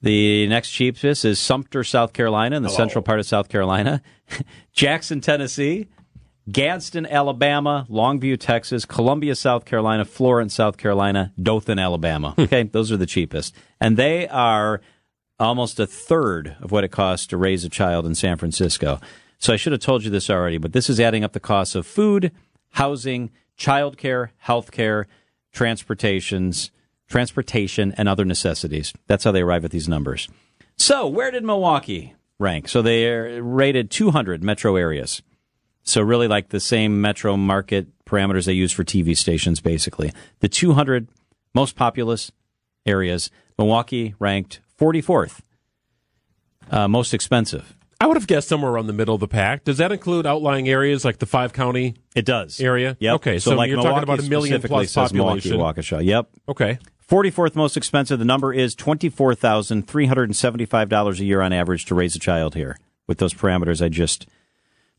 The 0.01 0.47
next 0.47 0.71
cheapest 0.71 1.25
is 1.25 1.39
Sumter, 1.39 1.83
South 1.83 2.13
Carolina, 2.13 2.55
in 2.55 2.63
the 2.63 2.69
Hello. 2.69 2.77
central 2.77 3.01
part 3.01 3.19
of 3.19 3.25
South 3.25 3.49
Carolina. 3.49 4.01
Jackson, 4.73 5.21
Tennessee. 5.21 5.87
Gadsden, 6.49 7.05
Alabama, 7.05 7.85
Longview, 7.89 8.39
Texas, 8.39 8.85
Columbia, 8.85 9.35
South 9.35 9.65
Carolina, 9.65 10.05
Florence, 10.05 10.53
South 10.53 10.77
Carolina, 10.77 11.33
Dothan, 11.41 11.77
Alabama. 11.77 12.31
Hmm. 12.31 12.41
Okay, 12.41 12.63
those 12.63 12.89
are 12.91 12.95
the 12.97 13.05
cheapest. 13.05 13.53
And 13.81 13.97
they 13.97 14.27
are 14.29 14.79
almost 15.39 15.79
a 15.79 15.85
third 15.85 16.55
of 16.61 16.71
what 16.71 16.83
it 16.85 16.89
costs 16.89 17.27
to 17.27 17.37
raise 17.37 17.65
a 17.65 17.69
child 17.69 18.05
in 18.05 18.15
San 18.15 18.37
Francisco. 18.37 18.99
So 19.39 19.51
I 19.51 19.57
should 19.57 19.73
have 19.73 19.81
told 19.81 20.03
you 20.05 20.09
this 20.09 20.29
already, 20.29 20.57
but 20.57 20.71
this 20.71 20.89
is 20.89 20.99
adding 20.99 21.23
up 21.23 21.33
the 21.33 21.39
costs 21.39 21.75
of 21.75 21.85
food, 21.85 22.31
housing, 22.71 23.29
childcare, 23.57 24.29
healthcare, 24.45 25.05
transportations, 25.57 26.69
transportation, 27.07 27.91
and 27.97 28.07
other 28.07 28.23
necessities. 28.23 28.93
That's 29.07 29.23
how 29.23 29.31
they 29.31 29.41
arrive 29.41 29.65
at 29.65 29.71
these 29.71 29.89
numbers. 29.89 30.29
So 30.75 31.07
where 31.07 31.31
did 31.31 31.43
Milwaukee 31.43 32.13
rank? 32.37 32.69
So 32.69 32.83
they 32.83 33.41
rated 33.41 33.89
200 33.89 34.43
metro 34.43 34.75
areas. 34.75 35.23
So 35.81 36.03
really 36.03 36.27
like 36.27 36.49
the 36.49 36.59
same 36.59 37.01
metro 37.01 37.35
market 37.35 37.87
parameters 38.05 38.45
they 38.45 38.53
use 38.53 38.71
for 38.71 38.83
TV 38.83 39.17
stations, 39.17 39.59
basically. 39.59 40.13
The 40.41 40.47
200 40.47 41.07
most 41.55 41.75
populous 41.75 42.31
areas, 42.85 43.31
Milwaukee 43.57 44.13
ranked 44.19 44.59
44th. 44.79 45.39
Uh, 46.69 46.87
most 46.87 47.15
expensive. 47.15 47.75
I 47.99 48.05
would 48.05 48.15
have 48.17 48.27
guessed 48.27 48.47
somewhere 48.47 48.71
around 48.71 48.85
the 48.87 48.93
middle 48.93 49.15
of 49.15 49.21
the 49.21 49.27
pack. 49.27 49.63
Does 49.63 49.77
that 49.79 49.91
include 49.91 50.27
outlying 50.27 50.69
areas 50.69 51.03
like 51.03 51.17
the 51.19 51.25
five 51.25 51.51
county 51.53 51.95
It 52.15 52.25
does. 52.25 52.59
area? 52.61 52.95
Yep. 52.99 53.15
Okay, 53.15 53.39
so, 53.39 53.55
like 53.55 53.69
you're 53.69 53.77
Milwaukee 53.77 53.93
talking 53.95 54.03
about 54.03 54.19
a 54.19 54.29
million 54.29 54.59
specifically 54.61 54.85
plus 54.85 54.91
says 54.91 55.11
population. 55.11 55.51
Milwaukee, 55.51 55.81
Waukesha. 55.81 56.05
Yep. 56.05 56.29
Okay. 56.49 56.77
44th 57.09 57.55
most 57.55 57.75
expensive. 57.77 58.19
The 58.19 58.25
number 58.25 58.53
is 58.53 58.75
$24,375 58.75 61.19
a 61.19 61.25
year 61.25 61.41
on 61.41 61.53
average 61.53 61.85
to 61.85 61.95
raise 61.95 62.15
a 62.15 62.19
child 62.19 62.53
here 62.55 62.77
with 63.07 63.17
those 63.19 63.33
parameters 63.33 63.83
I 63.83 63.89
just 63.89 64.27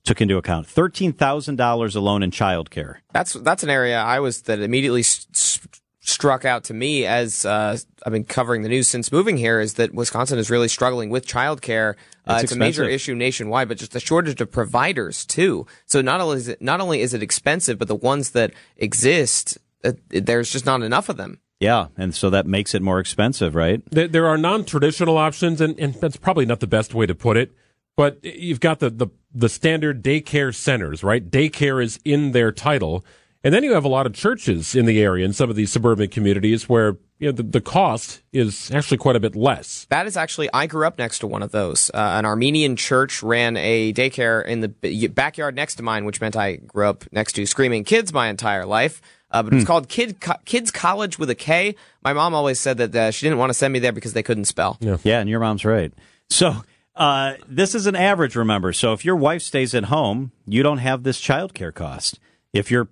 took 0.05 0.21
into 0.21 0.37
account. 0.37 0.67
$13,000 0.67 1.97
alone 1.97 2.23
in 2.23 2.31
childcare. 2.31 2.97
That's 3.13 3.33
that's 3.35 3.63
an 3.63 3.71
area 3.71 3.99
I 4.01 4.21
was 4.21 4.43
that 4.43 4.61
immediately 4.61 5.01
s- 5.01 5.27
s- 5.35 5.61
struck 6.01 6.45
out 6.47 6.65
to 6.65 6.73
me 6.75 7.05
as 7.05 7.45
uh, 7.45 7.77
I've 8.07 8.13
been 8.13 8.25
covering 8.25 8.63
the 8.63 8.69
news 8.71 8.89
since 8.89 9.13
moving 9.13 9.37
here 9.37 9.61
is 9.61 9.75
that 9.75 9.93
Wisconsin 9.93 10.39
is 10.39 10.51
really 10.51 10.69
struggling 10.69 11.11
with 11.11 11.27
childcare. 11.27 11.93
Uh, 11.93 11.97
It's 12.29 12.45
it's 12.45 12.53
a 12.53 12.57
major 12.57 12.85
issue 12.85 13.15
nationwide, 13.15 13.69
but 13.69 13.79
just 13.79 13.93
the 13.93 14.01
shortage 14.01 14.41
of 14.41 14.51
providers 14.51 15.25
too. 15.25 15.67
So 15.87 16.01
not 16.03 16.21
only 16.21 16.37
is 16.37 16.49
it 16.49 16.63
not 16.63 16.81
only 16.81 17.01
is 17.01 17.15
it 17.15 17.23
expensive, 17.23 17.79
but 17.79 17.89
the 17.89 17.95
ones 17.95 18.31
that 18.31 18.53
exist, 18.77 19.59
uh, 19.85 19.93
there's 20.09 20.51
just 20.51 20.67
not 20.67 20.83
enough 20.83 21.09
of 21.09 21.17
them. 21.17 21.41
Yeah, 21.61 21.89
and 21.97 22.15
so 22.15 22.31
that 22.31 22.47
makes 22.47 22.75
it 22.75 22.83
more 22.83 23.01
expensive, 23.01 23.55
right? 23.57 23.83
There, 23.91 24.07
there 24.07 24.27
are 24.29 24.39
non-traditional 24.39 25.19
options, 25.19 25.61
and, 25.61 25.77
and 25.81 25.95
that's 25.95 26.17
probably 26.17 26.47
not 26.47 26.61
the 26.61 26.69
best 26.69 26.95
way 26.95 27.05
to 27.07 27.17
put 27.17 27.37
it. 27.37 27.51
But 27.97 28.23
you've 28.23 28.61
got 28.61 28.79
the, 28.79 28.91
the 28.91 29.09
the 29.35 29.49
standard 29.49 30.05
daycare 30.05 30.55
centers, 30.55 31.03
right? 31.03 31.29
Daycare 31.29 31.83
is 31.83 31.99
in 32.05 32.33
their 32.33 32.53
title, 32.53 33.05
and 33.43 33.53
then 33.53 33.65
you 33.65 33.73
have 33.73 33.85
a 33.85 33.89
lot 33.89 34.07
of 34.07 34.13
churches 34.13 34.75
in 34.75 34.87
the 34.87 35.01
area 35.03 35.25
in 35.25 35.33
some 35.33 35.51
of 35.51 35.57
these 35.57 35.73
suburban 35.73 36.09
communities 36.09 36.69
where 36.69 36.97
you 37.19 37.29
know 37.29 37.33
the, 37.33 37.43
the 37.43 37.61
cost 37.61 38.23
is 38.33 38.71
actually 38.71 38.99
quite 38.99 39.17
a 39.17 39.21
bit 39.21 39.35
less. 39.35 39.87
That 39.91 40.07
is 40.07 40.17
actually, 40.17 40.49
I 40.53 40.67
grew 40.67 40.87
up 40.87 40.99
next 40.99 41.21
to 41.21 41.27
one 41.27 41.43
of 41.43 41.51
those. 41.51 41.91
Uh, 41.93 41.99
an 41.99 42.25
Armenian 42.25 42.77
church 42.77 43.23
ran 43.23 43.57
a 43.57 43.93
daycare 43.93 44.45
in 44.45 44.61
the 44.61 45.09
backyard 45.09 45.57
next 45.57 45.77
to 45.77 45.83
mine, 45.83 46.05
which 46.05 46.21
meant 46.21 46.37
I 46.37 46.57
grew 46.57 46.87
up 46.87 47.05
next 47.13 47.33
to 47.35 47.47
screaming 47.47 47.85
kids 47.85 48.13
my 48.13 48.29
entire 48.29 48.65
life. 48.65 49.01
Uh, 49.31 49.43
but 49.43 49.53
it 49.53 49.57
was 49.57 49.65
called 49.67 49.89
Kid 49.91 50.21
Co- 50.21 50.39
Kids 50.47 50.71
College 50.71 51.19
with 51.19 51.29
a 51.29 51.35
K. 51.35 51.75
My 52.03 52.15
mom 52.15 52.35
always 52.35 52.59
said 52.59 52.79
that 52.79 52.97
uh, 52.97 53.11
she 53.11 53.27
didn't 53.27 53.39
want 53.39 53.51
to 53.51 53.55
send 53.55 53.75
me 53.75 53.79
there 53.79 53.93
because 53.93 54.15
they 54.15 54.23
couldn't 54.23 54.47
spell. 54.47 54.79
Yeah, 55.03 55.21
and 55.21 55.29
your 55.29 55.41
mom's 55.41 55.67
right. 55.67 55.93
So 56.31 56.63
uh, 56.97 57.35
this 57.47 57.75
is 57.75 57.87
an 57.87 57.95
average, 57.95 58.37
remember. 58.37 58.73
So 58.73 58.95
if 58.95 59.05
your 59.05 59.17
wife 59.17 59.43
stays 59.43 59.75
at 59.75 59.85
home, 59.85 60.33
you 60.47 60.63
don't 60.63 60.79
have 60.79 61.03
this 61.03 61.21
childcare 61.21 61.75
cost. 61.75 62.19
If 62.55 62.71
your 62.71 62.89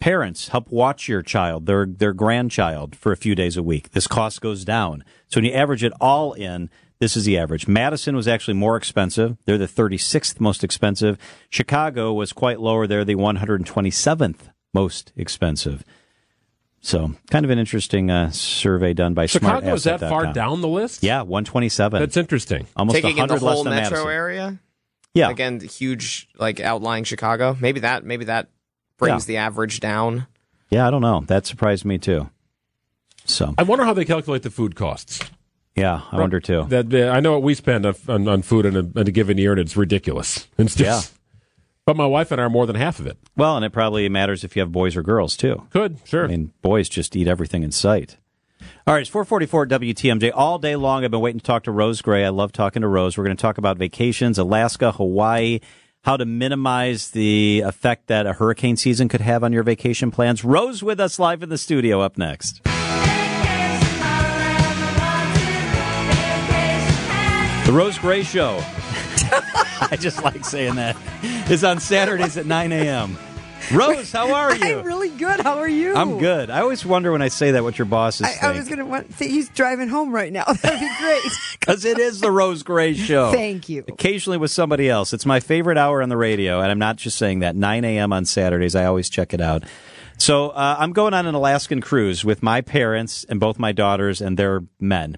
parents 0.00 0.48
help 0.48 0.70
watch 0.70 1.08
your 1.08 1.22
child, 1.22 1.66
their 1.66 1.86
their 1.86 2.12
grandchild, 2.12 2.96
for 2.96 3.12
a 3.12 3.16
few 3.16 3.34
days 3.34 3.56
a 3.56 3.62
week, 3.62 3.90
this 3.92 4.06
cost 4.06 4.40
goes 4.40 4.64
down. 4.64 5.04
So 5.28 5.38
when 5.38 5.44
you 5.46 5.52
average 5.52 5.82
it 5.84 5.92
all 6.00 6.32
in, 6.34 6.70
this 7.00 7.16
is 7.16 7.24
the 7.24 7.38
average. 7.38 7.66
Madison 7.66 8.14
was 8.16 8.28
actually 8.28 8.54
more 8.54 8.76
expensive. 8.76 9.36
They're 9.44 9.58
the 9.58 9.66
36th 9.66 10.40
most 10.40 10.62
expensive. 10.62 11.18
Chicago 11.50 12.12
was 12.12 12.32
quite 12.32 12.60
lower. 12.60 12.86
They're 12.86 13.04
the 13.04 13.16
127th 13.16 14.50
most 14.72 15.12
expensive. 15.16 15.84
So 16.80 17.14
kind 17.30 17.44
of 17.46 17.50
an 17.50 17.58
interesting 17.58 18.10
uh, 18.10 18.30
survey 18.30 18.92
done 18.92 19.14
by 19.14 19.24
Chicago 19.26 19.72
is 19.72 19.84
that 19.84 20.00
far 20.00 20.32
down 20.34 20.60
the 20.60 20.68
list? 20.68 21.02
Yeah, 21.02 21.22
127. 21.22 21.98
That's 21.98 22.16
interesting. 22.18 22.66
almost 22.76 22.94
Taking 22.96 23.16
in 23.18 23.26
the 23.26 23.34
100 23.34 23.42
less 23.42 23.54
whole 23.54 23.64
than 23.64 23.72
metro 23.74 23.90
Madison. 23.90 24.10
area. 24.10 24.58
Yeah, 25.14 25.30
Again, 25.30 25.60
huge, 25.60 26.28
like 26.36 26.60
outlying 26.60 27.04
Chicago. 27.04 27.56
Maybe 27.58 27.80
that, 27.80 28.04
maybe 28.04 28.24
that 28.26 28.48
brings 28.98 29.28
Yeah. 29.28 29.32
the 29.34 29.36
average 29.38 29.80
down. 29.80 30.26
yeah, 30.70 30.86
I 30.86 30.90
don't 30.90 31.02
know. 31.02 31.24
That 31.26 31.46
surprised 31.46 31.84
me 31.84 31.98
too. 31.98 32.30
So 33.24 33.54
I 33.56 33.62
wonder 33.62 33.84
how 33.84 33.94
they 33.94 34.04
calculate 34.04 34.42
the 34.42 34.50
food 34.50 34.74
costs. 34.76 35.20
yeah, 35.74 36.02
I 36.12 36.18
wonder 36.18 36.40
too. 36.40 36.64
That 36.68 36.92
uh, 36.94 37.10
I 37.10 37.20
know 37.20 37.32
what 37.32 37.42
we 37.42 37.54
spend 37.54 37.86
on, 37.86 37.94
on, 38.08 38.28
on 38.28 38.42
food 38.42 38.66
in 38.66 38.76
a, 38.76 38.80
in 38.80 39.08
a 39.08 39.10
given 39.10 39.38
year, 39.38 39.52
and 39.52 39.60
it's 39.60 39.76
ridiculous. 39.76 40.46
It's 40.58 40.74
just, 40.74 41.14
But 41.86 41.96
my 41.96 42.06
wife 42.06 42.30
and 42.32 42.40
I 42.40 42.44
are 42.44 42.50
more 42.50 42.66
than 42.66 42.76
half 42.76 42.98
of 43.00 43.06
it. 43.06 43.18
Well, 43.36 43.56
and 43.56 43.64
it 43.64 43.70
probably 43.72 44.08
matters 44.08 44.44
if 44.44 44.56
you 44.56 44.60
have 44.60 44.72
boys 44.72 44.96
or 44.96 45.02
girls 45.02 45.36
too. 45.36 45.66
Could 45.70 45.98
sure. 46.04 46.24
I 46.24 46.28
mean, 46.28 46.52
boys 46.62 46.88
just 46.88 47.16
eat 47.16 47.26
everything 47.28 47.62
in 47.62 47.72
sight. 47.72 48.16
All 48.86 48.94
right, 48.94 49.00
it's 49.00 49.10
444 49.10 49.66
WTMJ. 49.66 50.30
All 50.34 50.58
day 50.58 50.76
long, 50.76 51.04
I've 51.04 51.10
been 51.10 51.20
waiting 51.20 51.40
to 51.40 51.44
talk 51.44 51.64
to 51.64 51.70
Rose 51.70 52.00
Gray. 52.02 52.24
I 52.24 52.28
love 52.30 52.52
talking 52.52 52.82
to 52.82 52.88
Rose. 52.88 53.16
We're 53.18 53.24
going 53.24 53.36
to 53.36 53.40
talk 53.40 53.56
about 53.58 53.76
vacations, 53.78 54.38
Alaska, 54.38 54.92
Hawaii, 54.92 55.60
how 56.04 56.16
to 56.18 56.24
minimize 56.24 57.10
the 57.10 57.62
effect 57.64 58.08
that 58.08 58.26
a 58.26 58.34
hurricane 58.34 58.76
season 58.76 59.08
could 59.08 59.22
have 59.22 59.42
on 59.42 59.52
your 59.52 59.62
vacation 59.62 60.10
plans. 60.10 60.44
Rose 60.44 60.82
with 60.82 61.00
us 61.00 61.18
live 61.18 61.42
in 61.42 61.48
the 61.48 61.58
studio 61.58 62.00
up 62.00 62.18
next. 62.18 62.62
The 67.64 67.72
Rose 67.72 67.98
Gray 67.98 68.22
Show. 68.22 68.58
I 69.80 69.96
just 69.98 70.22
like 70.22 70.44
saying 70.44 70.74
that. 70.74 70.94
Is 71.50 71.64
on 71.64 71.80
Saturdays 71.80 72.36
at 72.36 72.44
9 72.44 72.72
a.m. 72.72 73.16
Rose, 73.72 74.12
how 74.12 74.32
are 74.32 74.54
you? 74.56 74.78
I'm 74.80 74.84
really 74.86 75.10
good. 75.10 75.40
How 75.40 75.58
are 75.58 75.68
you? 75.68 75.94
I'm 75.94 76.18
good. 76.18 76.50
I 76.50 76.60
always 76.60 76.84
wonder 76.84 77.12
when 77.12 77.22
I 77.22 77.28
say 77.28 77.52
that 77.52 77.62
what 77.62 77.78
your 77.78 77.86
bosses 77.86 78.26
I, 78.26 78.48
I 78.48 78.52
was 78.52 78.66
going 78.68 78.78
to 78.78 78.84
want. 78.84 79.12
Think 79.14 79.30
he's 79.30 79.48
driving 79.48 79.88
home 79.88 80.12
right 80.14 80.32
now. 80.32 80.44
That'd 80.62 80.80
be 80.80 80.90
great. 80.98 81.22
Because 81.64 81.86
it 81.86 81.98
is 81.98 82.20
the 82.20 82.30
Rose 82.30 82.62
Gray 82.62 82.92
Show. 82.92 83.32
Thank 83.32 83.70
you. 83.70 83.84
Occasionally 83.88 84.36
with 84.36 84.50
somebody 84.50 84.90
else. 84.90 85.14
It's 85.14 85.24
my 85.24 85.40
favorite 85.40 85.78
hour 85.78 86.02
on 86.02 86.10
the 86.10 86.16
radio, 86.16 86.60
and 86.60 86.70
I'm 86.70 86.78
not 86.78 86.96
just 86.96 87.16
saying 87.16 87.38
that. 87.38 87.56
9 87.56 87.84
a.m. 87.86 88.12
on 88.12 88.26
Saturdays. 88.26 88.76
I 88.76 88.84
always 88.84 89.08
check 89.08 89.32
it 89.32 89.40
out. 89.40 89.64
So 90.18 90.50
uh, 90.50 90.76
I'm 90.78 90.92
going 90.92 91.14
on 91.14 91.26
an 91.26 91.34
Alaskan 91.34 91.80
cruise 91.80 92.22
with 92.22 92.42
my 92.42 92.60
parents 92.60 93.24
and 93.30 93.40
both 93.40 93.58
my 93.58 93.72
daughters 93.72 94.20
and 94.20 94.36
their 94.38 94.62
men. 94.78 95.16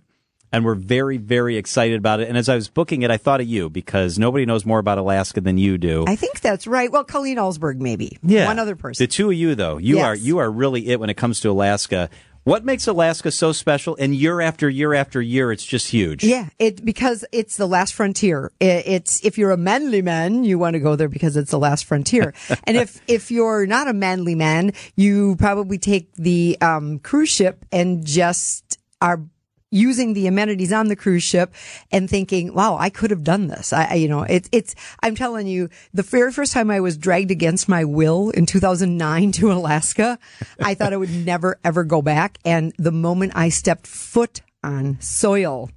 And 0.57 0.65
we're 0.65 0.75
very, 0.75 1.19
very 1.19 1.59
excited 1.59 1.99
about 1.99 2.21
it. 2.21 2.31
And 2.31 2.39
as 2.39 2.49
I 2.49 2.55
was 2.55 2.71
booking 2.71 3.03
it, 3.03 3.11
I 3.11 3.19
thought 3.19 3.43
of 3.43 3.47
you 3.47 3.69
because 3.69 4.19
nobody 4.19 4.47
knows 4.47 4.65
more 4.65 4.79
about 4.79 4.97
Alaska 4.97 5.43
than 5.43 5.59
you 5.59 5.77
do. 5.77 6.07
I 6.09 6.17
think 6.17 6.41
that's 6.41 6.67
right. 6.67 6.91
Well, 6.91 7.05
Colleen 7.05 7.37
Ellsberg, 7.37 7.79
maybe. 7.79 8.17
Yeah. 8.23 8.47
One 8.47 8.59
other 8.59 8.75
person. 8.75 9.05
The 9.05 9.07
two 9.07 9.29
of 9.29 9.37
you, 9.37 9.55
though, 9.55 9.77
you 9.77 9.97
Yes. 9.97 10.05
are 10.07 10.15
you 10.17 10.39
are 10.39 10.51
really 10.51 10.89
it 10.89 10.99
when 10.99 11.11
it 11.11 11.17
comes 11.19 11.41
to 11.41 11.51
Alaska. 11.51 12.09
What 12.45 12.65
makes 12.65 12.87
Alaska 12.87 13.33
so 13.33 13.53
special? 13.53 13.99
And 14.01 14.15
year 14.15 14.41
after 14.41 14.67
year 14.71 14.95
after 14.95 15.21
year, 15.21 15.53
it's 15.53 15.67
just 15.67 15.91
huge. 15.91 16.25
Yeah, 16.25 16.49
it 16.59 16.83
because 16.83 17.23
it's 17.33 17.59
the 17.59 17.69
last 17.69 17.93
frontier. 17.93 18.51
It, 18.59 18.87
it's 18.87 19.23
if 19.27 19.37
you're 19.37 19.51
a 19.51 19.59
manly 19.59 20.01
man, 20.01 20.43
you 20.43 20.59
want 20.59 20.73
to 20.73 20.81
go 20.81 20.97
there 20.97 21.11
because 21.11 21.37
it's 21.37 21.51
the 21.51 21.59
last 21.59 21.85
frontier. 21.85 22.33
and 22.65 22.79
if 22.79 22.99
if 23.09 23.31
you're 23.31 23.67
not 23.67 23.89
a 23.89 23.93
manly 23.93 24.35
man, 24.35 24.73
you 24.97 25.37
probably 25.37 25.77
take 25.77 26.15
the 26.15 26.57
um, 26.63 26.99
cruise 27.01 27.29
ship 27.29 27.67
and 27.73 28.07
just 28.07 28.79
are 29.03 29.21
using 29.71 30.13
the 30.13 30.27
amenities 30.27 30.73
on 30.73 30.89
the 30.89 30.97
cruise 30.97 31.23
ship 31.23 31.53
and 31.91 32.09
thinking, 32.09 32.55
"Wow, 32.55 32.77
I 32.79 32.91
could 32.91 33.11
have 33.11 33.25
done 33.25 33.49
this." 33.49 33.73
I, 33.73 33.85
I 33.85 33.95
you 33.95 34.09
know, 34.09 34.23
it's 34.23 34.49
it's. 34.53 34.75
I'm 35.03 35.15
telling 35.15 35.47
you, 35.47 35.69
the 35.93 36.03
very 36.03 36.33
first 36.33 36.53
time 36.53 36.71
I 36.71 36.81
was 36.81 36.97
dragged 36.97 37.31
against 37.31 37.69
my 37.69 37.85
will 37.85 38.31
in 38.31 38.47
2009 38.47 39.33
to 39.33 39.53
Alaska, 39.53 40.19
I 40.61 40.75
thought 40.75 40.93
I 40.93 40.97
would 40.97 41.11
never 41.27 41.59
ever 41.65 41.85
go 41.85 42.03
back. 42.03 42.39
And 42.45 42.73
the 42.79 42.93
moment 42.93 43.33
I 43.35 43.49
stepped 43.49 43.87
foot 43.87 44.43
on 44.63 45.01
soil 45.01 45.71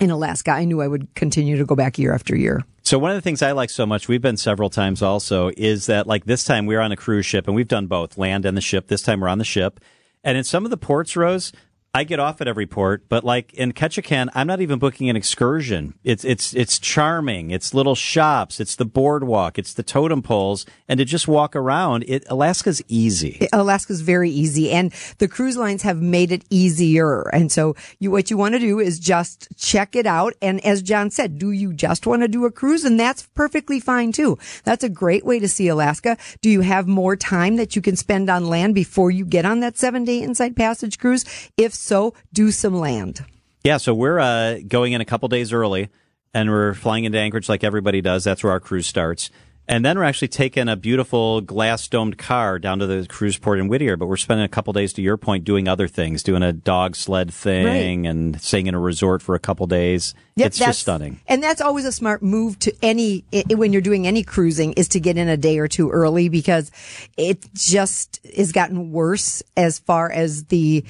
in 0.00 0.10
Alaska, 0.10 0.50
I 0.50 0.64
knew 0.64 0.80
I 0.80 0.88
would 0.88 1.14
continue 1.14 1.56
to 1.56 1.64
go 1.64 1.74
back 1.74 1.98
year 1.98 2.12
after 2.12 2.36
year. 2.36 2.64
So 2.82 3.00
one 3.00 3.10
of 3.10 3.16
the 3.16 3.20
things 3.20 3.42
I 3.42 3.50
like 3.50 3.70
so 3.70 3.84
much, 3.84 4.06
we've 4.06 4.22
been 4.22 4.36
several 4.36 4.70
times 4.70 5.02
also, 5.02 5.50
is 5.56 5.86
that 5.86 6.06
like 6.06 6.24
this 6.24 6.44
time 6.44 6.66
we're 6.66 6.80
on 6.80 6.92
a 6.92 6.96
cruise 6.96 7.26
ship 7.26 7.48
and 7.48 7.56
we've 7.56 7.66
done 7.66 7.88
both 7.88 8.16
land 8.16 8.46
and 8.46 8.56
the 8.56 8.60
ship. 8.60 8.86
This 8.86 9.02
time 9.02 9.20
we're 9.20 9.28
on 9.28 9.38
the 9.38 9.44
ship. 9.44 9.80
And 10.22 10.38
in 10.38 10.44
some 10.44 10.64
of 10.64 10.70
the 10.70 10.76
ports, 10.76 11.16
Rose, 11.16 11.52
I 11.96 12.04
get 12.04 12.20
off 12.20 12.42
at 12.42 12.46
every 12.46 12.66
port, 12.66 13.08
but 13.08 13.24
like 13.24 13.54
in 13.54 13.72
Ketchikan, 13.72 14.28
I'm 14.34 14.46
not 14.46 14.60
even 14.60 14.78
booking 14.78 15.08
an 15.08 15.16
excursion. 15.16 15.94
It's 16.04 16.26
it's 16.26 16.52
it's 16.52 16.78
charming. 16.78 17.50
It's 17.50 17.72
little 17.72 17.94
shops. 17.94 18.60
It's 18.60 18.76
the 18.76 18.84
boardwalk. 18.84 19.58
It's 19.58 19.72
the 19.72 19.82
totem 19.82 20.20
poles, 20.20 20.66
and 20.88 20.98
to 20.98 21.06
just 21.06 21.26
walk 21.26 21.56
around. 21.56 22.04
It 22.06 22.24
Alaska's 22.28 22.82
easy. 22.86 23.48
Alaska's 23.50 24.02
very 24.02 24.28
easy 24.28 24.70
and 24.70 24.92
the 25.18 25.26
cruise 25.26 25.56
lines 25.56 25.82
have 25.82 26.02
made 26.02 26.32
it 26.32 26.44
easier. 26.50 27.22
And 27.32 27.50
so 27.50 27.74
you, 27.98 28.10
what 28.10 28.30
you 28.30 28.36
want 28.36 28.54
to 28.54 28.58
do 28.58 28.78
is 28.78 28.98
just 28.98 29.48
check 29.56 29.96
it 29.96 30.04
out. 30.04 30.34
And 30.42 30.62
as 30.66 30.82
John 30.82 31.10
said, 31.10 31.38
do 31.38 31.50
you 31.50 31.72
just 31.72 32.06
want 32.06 32.20
to 32.20 32.28
do 32.28 32.44
a 32.44 32.50
cruise? 32.50 32.84
And 32.84 33.00
that's 33.00 33.26
perfectly 33.28 33.80
fine 33.80 34.12
too. 34.12 34.38
That's 34.64 34.84
a 34.84 34.90
great 34.90 35.24
way 35.24 35.38
to 35.38 35.48
see 35.48 35.68
Alaska. 35.68 36.18
Do 36.42 36.50
you 36.50 36.60
have 36.60 36.86
more 36.86 37.16
time 37.16 37.56
that 37.56 37.74
you 37.74 37.80
can 37.80 37.96
spend 37.96 38.28
on 38.28 38.48
land 38.48 38.74
before 38.74 39.10
you 39.10 39.24
get 39.24 39.46
on 39.46 39.60
that 39.60 39.78
seven 39.78 40.04
day 40.04 40.20
inside 40.20 40.56
passage 40.56 40.98
cruise? 40.98 41.24
If 41.56 41.74
so, 41.86 42.14
do 42.32 42.50
some 42.50 42.74
land. 42.74 43.24
Yeah, 43.64 43.78
so 43.78 43.94
we're 43.94 44.18
uh, 44.20 44.58
going 44.66 44.92
in 44.92 45.00
a 45.00 45.04
couple 45.04 45.28
days 45.28 45.52
early, 45.52 45.88
and 46.34 46.50
we're 46.50 46.74
flying 46.74 47.04
into 47.04 47.18
Anchorage 47.18 47.48
like 47.48 47.64
everybody 47.64 48.00
does. 48.00 48.24
That's 48.24 48.42
where 48.44 48.52
our 48.52 48.60
cruise 48.60 48.86
starts. 48.86 49.30
And 49.68 49.84
then 49.84 49.98
we're 49.98 50.04
actually 50.04 50.28
taking 50.28 50.68
a 50.68 50.76
beautiful 50.76 51.40
glass 51.40 51.88
domed 51.88 52.16
car 52.18 52.60
down 52.60 52.78
to 52.78 52.86
the 52.86 53.04
cruise 53.08 53.36
port 53.36 53.58
in 53.58 53.66
Whittier. 53.66 53.96
But 53.96 54.06
we're 54.06 54.16
spending 54.16 54.44
a 54.44 54.48
couple 54.48 54.72
days, 54.72 54.92
to 54.92 55.02
your 55.02 55.16
point, 55.16 55.42
doing 55.42 55.66
other 55.66 55.88
things, 55.88 56.22
doing 56.22 56.44
a 56.44 56.52
dog 56.52 56.94
sled 56.94 57.34
thing 57.34 58.06
and 58.06 58.40
staying 58.40 58.68
in 58.68 58.76
a 58.76 58.78
resort 58.78 59.22
for 59.22 59.34
a 59.34 59.40
couple 59.40 59.66
days. 59.66 60.14
Yep, 60.36 60.46
it's 60.46 60.58
just 60.58 60.78
stunning. 60.82 61.18
And 61.26 61.42
that's 61.42 61.60
always 61.60 61.84
a 61.84 61.90
smart 61.90 62.22
move 62.22 62.60
to 62.60 62.72
any, 62.80 63.24
i- 63.34 63.42
when 63.56 63.72
you're 63.72 63.82
doing 63.82 64.06
any 64.06 64.22
cruising 64.22 64.72
is 64.74 64.86
to 64.90 65.00
get 65.00 65.16
in 65.18 65.28
a 65.28 65.36
day 65.36 65.58
or 65.58 65.66
two 65.66 65.90
early 65.90 66.28
because 66.28 66.70
it 67.16 67.44
just 67.54 68.20
has 68.36 68.52
gotten 68.52 68.92
worse 68.92 69.42
as 69.56 69.80
far 69.80 70.08
as 70.08 70.44
the, 70.44 70.84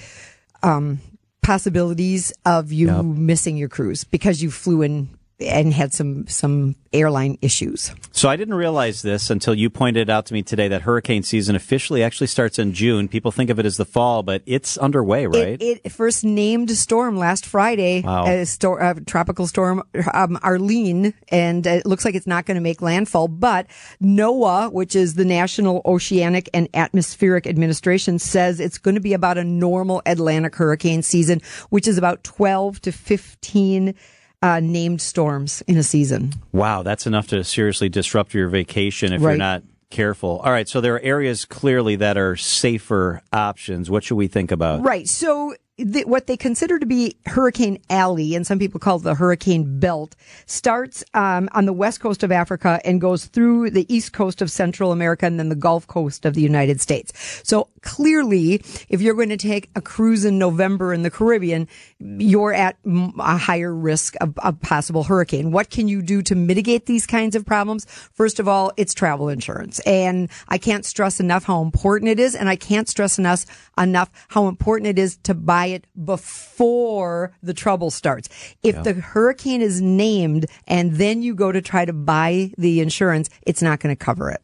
um, 0.62 1.00
possibilities 1.42 2.32
of 2.44 2.72
you 2.72 2.88
Yep. 2.88 3.04
missing 3.04 3.56
your 3.56 3.68
cruise 3.68 4.04
because 4.04 4.42
you 4.42 4.50
flew 4.50 4.82
in 4.82 5.08
and 5.38 5.74
had 5.74 5.92
some 5.92 6.26
some 6.28 6.76
airline 6.94 7.36
issues. 7.42 7.92
So 8.10 8.30
I 8.30 8.36
didn't 8.36 8.54
realize 8.54 9.02
this 9.02 9.28
until 9.28 9.54
you 9.54 9.68
pointed 9.68 10.08
out 10.08 10.24
to 10.26 10.34
me 10.34 10.42
today 10.42 10.68
that 10.68 10.82
hurricane 10.82 11.22
season 11.22 11.54
officially 11.54 12.02
actually 12.02 12.28
starts 12.28 12.58
in 12.58 12.72
June. 12.72 13.06
People 13.06 13.30
think 13.30 13.50
of 13.50 13.58
it 13.58 13.66
as 13.66 13.76
the 13.76 13.84
fall, 13.84 14.22
but 14.22 14.42
it's 14.46 14.78
underway, 14.78 15.26
right? 15.26 15.60
It, 15.60 15.82
it 15.84 15.92
first 15.92 16.24
named 16.24 16.70
storm 16.70 17.18
last 17.18 17.44
Friday, 17.44 18.00
Wow. 18.00 18.24
uh, 18.24 18.44
stor- 18.46 18.82
uh, 18.82 18.94
tropical 19.06 19.46
storm 19.46 19.82
um, 20.14 20.38
Arlene, 20.42 21.12
and 21.28 21.66
it 21.66 21.84
looks 21.84 22.06
like 22.06 22.14
it's 22.14 22.26
not 22.26 22.46
going 22.46 22.54
to 22.54 22.62
make 22.62 22.80
landfall. 22.80 23.28
But 23.28 23.66
NOAA, 24.02 24.72
which 24.72 24.96
is 24.96 25.14
the 25.14 25.24
National 25.26 25.82
Oceanic 25.84 26.48
and 26.54 26.66
Atmospheric 26.72 27.46
Administration, 27.46 28.18
says 28.18 28.58
it's 28.58 28.78
going 28.78 28.94
to 28.94 29.00
be 29.02 29.12
about 29.12 29.36
a 29.36 29.44
normal 29.44 30.00
Atlantic 30.06 30.56
hurricane 30.56 31.02
season, 31.02 31.42
which 31.68 31.86
is 31.86 31.98
about 31.98 32.24
12 32.24 32.80
to 32.80 32.92
15 32.92 33.94
uh, 34.42 34.60
named 34.60 35.00
storms 35.00 35.62
in 35.66 35.76
a 35.76 35.82
season. 35.82 36.32
Wow, 36.52 36.82
that's 36.82 37.06
enough 37.06 37.28
to 37.28 37.42
seriously 37.44 37.88
disrupt 37.88 38.34
your 38.34 38.48
vacation 38.48 39.12
if 39.12 39.20
you're 39.20 39.36
not 39.36 39.62
careful. 39.90 40.40
All 40.44 40.52
right, 40.52 40.68
so 40.68 40.80
there 40.80 40.94
are 40.94 41.00
areas 41.00 41.44
clearly 41.44 41.96
that 41.96 42.16
are 42.16 42.36
safer 42.36 43.22
options. 43.32 43.90
What 43.90 44.04
should 44.04 44.16
we 44.16 44.26
think 44.28 44.50
about? 44.50 44.82
Right. 44.82 45.08
So 45.08 45.54
the, 45.78 46.04
what 46.04 46.26
they 46.26 46.36
consider 46.36 46.78
to 46.78 46.86
be 46.86 47.16
Hurricane 47.26 47.78
Alley, 47.90 48.34
and 48.34 48.46
some 48.46 48.58
people 48.58 48.80
call 48.80 48.96
it 48.96 49.02
the 49.02 49.14
Hurricane 49.14 49.78
Belt, 49.78 50.16
starts 50.46 51.04
um, 51.12 51.48
on 51.52 51.66
the 51.66 51.72
west 51.72 52.00
coast 52.00 52.22
of 52.22 52.32
Africa 52.32 52.80
and 52.84 53.00
goes 53.00 53.26
through 53.26 53.70
the 53.70 53.92
east 53.94 54.12
coast 54.12 54.40
of 54.40 54.50
Central 54.50 54.90
America 54.90 55.26
and 55.26 55.38
then 55.38 55.50
the 55.50 55.54
Gulf 55.54 55.86
Coast 55.86 56.24
of 56.24 56.34
the 56.34 56.40
United 56.40 56.80
States. 56.80 57.12
So 57.44 57.68
clearly, 57.82 58.62
if 58.88 59.02
you're 59.02 59.14
going 59.14 59.28
to 59.28 59.36
take 59.36 59.68
a 59.76 59.82
cruise 59.82 60.24
in 60.24 60.38
November 60.38 60.94
in 60.94 61.02
the 61.02 61.10
Caribbean, 61.10 61.68
you're 61.98 62.54
at 62.54 62.76
a 62.84 63.36
higher 63.36 63.74
risk 63.74 64.14
of 64.22 64.32
a 64.42 64.54
possible 64.54 65.04
hurricane. 65.04 65.52
What 65.52 65.68
can 65.68 65.88
you 65.88 66.00
do 66.00 66.22
to 66.22 66.34
mitigate 66.34 66.86
these 66.86 67.06
kinds 67.06 67.36
of 67.36 67.44
problems? 67.44 67.84
First 68.14 68.40
of 68.40 68.48
all, 68.48 68.72
it's 68.78 68.94
travel 68.94 69.28
insurance. 69.28 69.80
And 69.80 70.30
I 70.48 70.56
can't 70.56 70.86
stress 70.86 71.20
enough 71.20 71.44
how 71.44 71.60
important 71.60 72.10
it 72.10 72.18
is. 72.18 72.34
And 72.34 72.48
I 72.48 72.56
can't 72.56 72.88
stress 72.88 73.18
enough, 73.18 73.44
enough 73.78 74.10
how 74.28 74.48
important 74.48 74.88
it 74.88 74.98
is 74.98 75.18
to 75.18 75.34
buy 75.34 75.65
it 75.66 75.86
before 76.04 77.32
the 77.42 77.54
trouble 77.54 77.90
starts. 77.90 78.28
If 78.62 78.82
the 78.82 78.94
hurricane 78.94 79.62
is 79.62 79.80
named 79.80 80.46
and 80.66 80.94
then 80.94 81.22
you 81.22 81.34
go 81.34 81.52
to 81.52 81.62
try 81.62 81.84
to 81.84 81.92
buy 81.92 82.52
the 82.58 82.80
insurance, 82.80 83.30
it's 83.42 83.62
not 83.62 83.80
going 83.80 83.94
to 83.94 84.04
cover 84.04 84.30
it. 84.30 84.42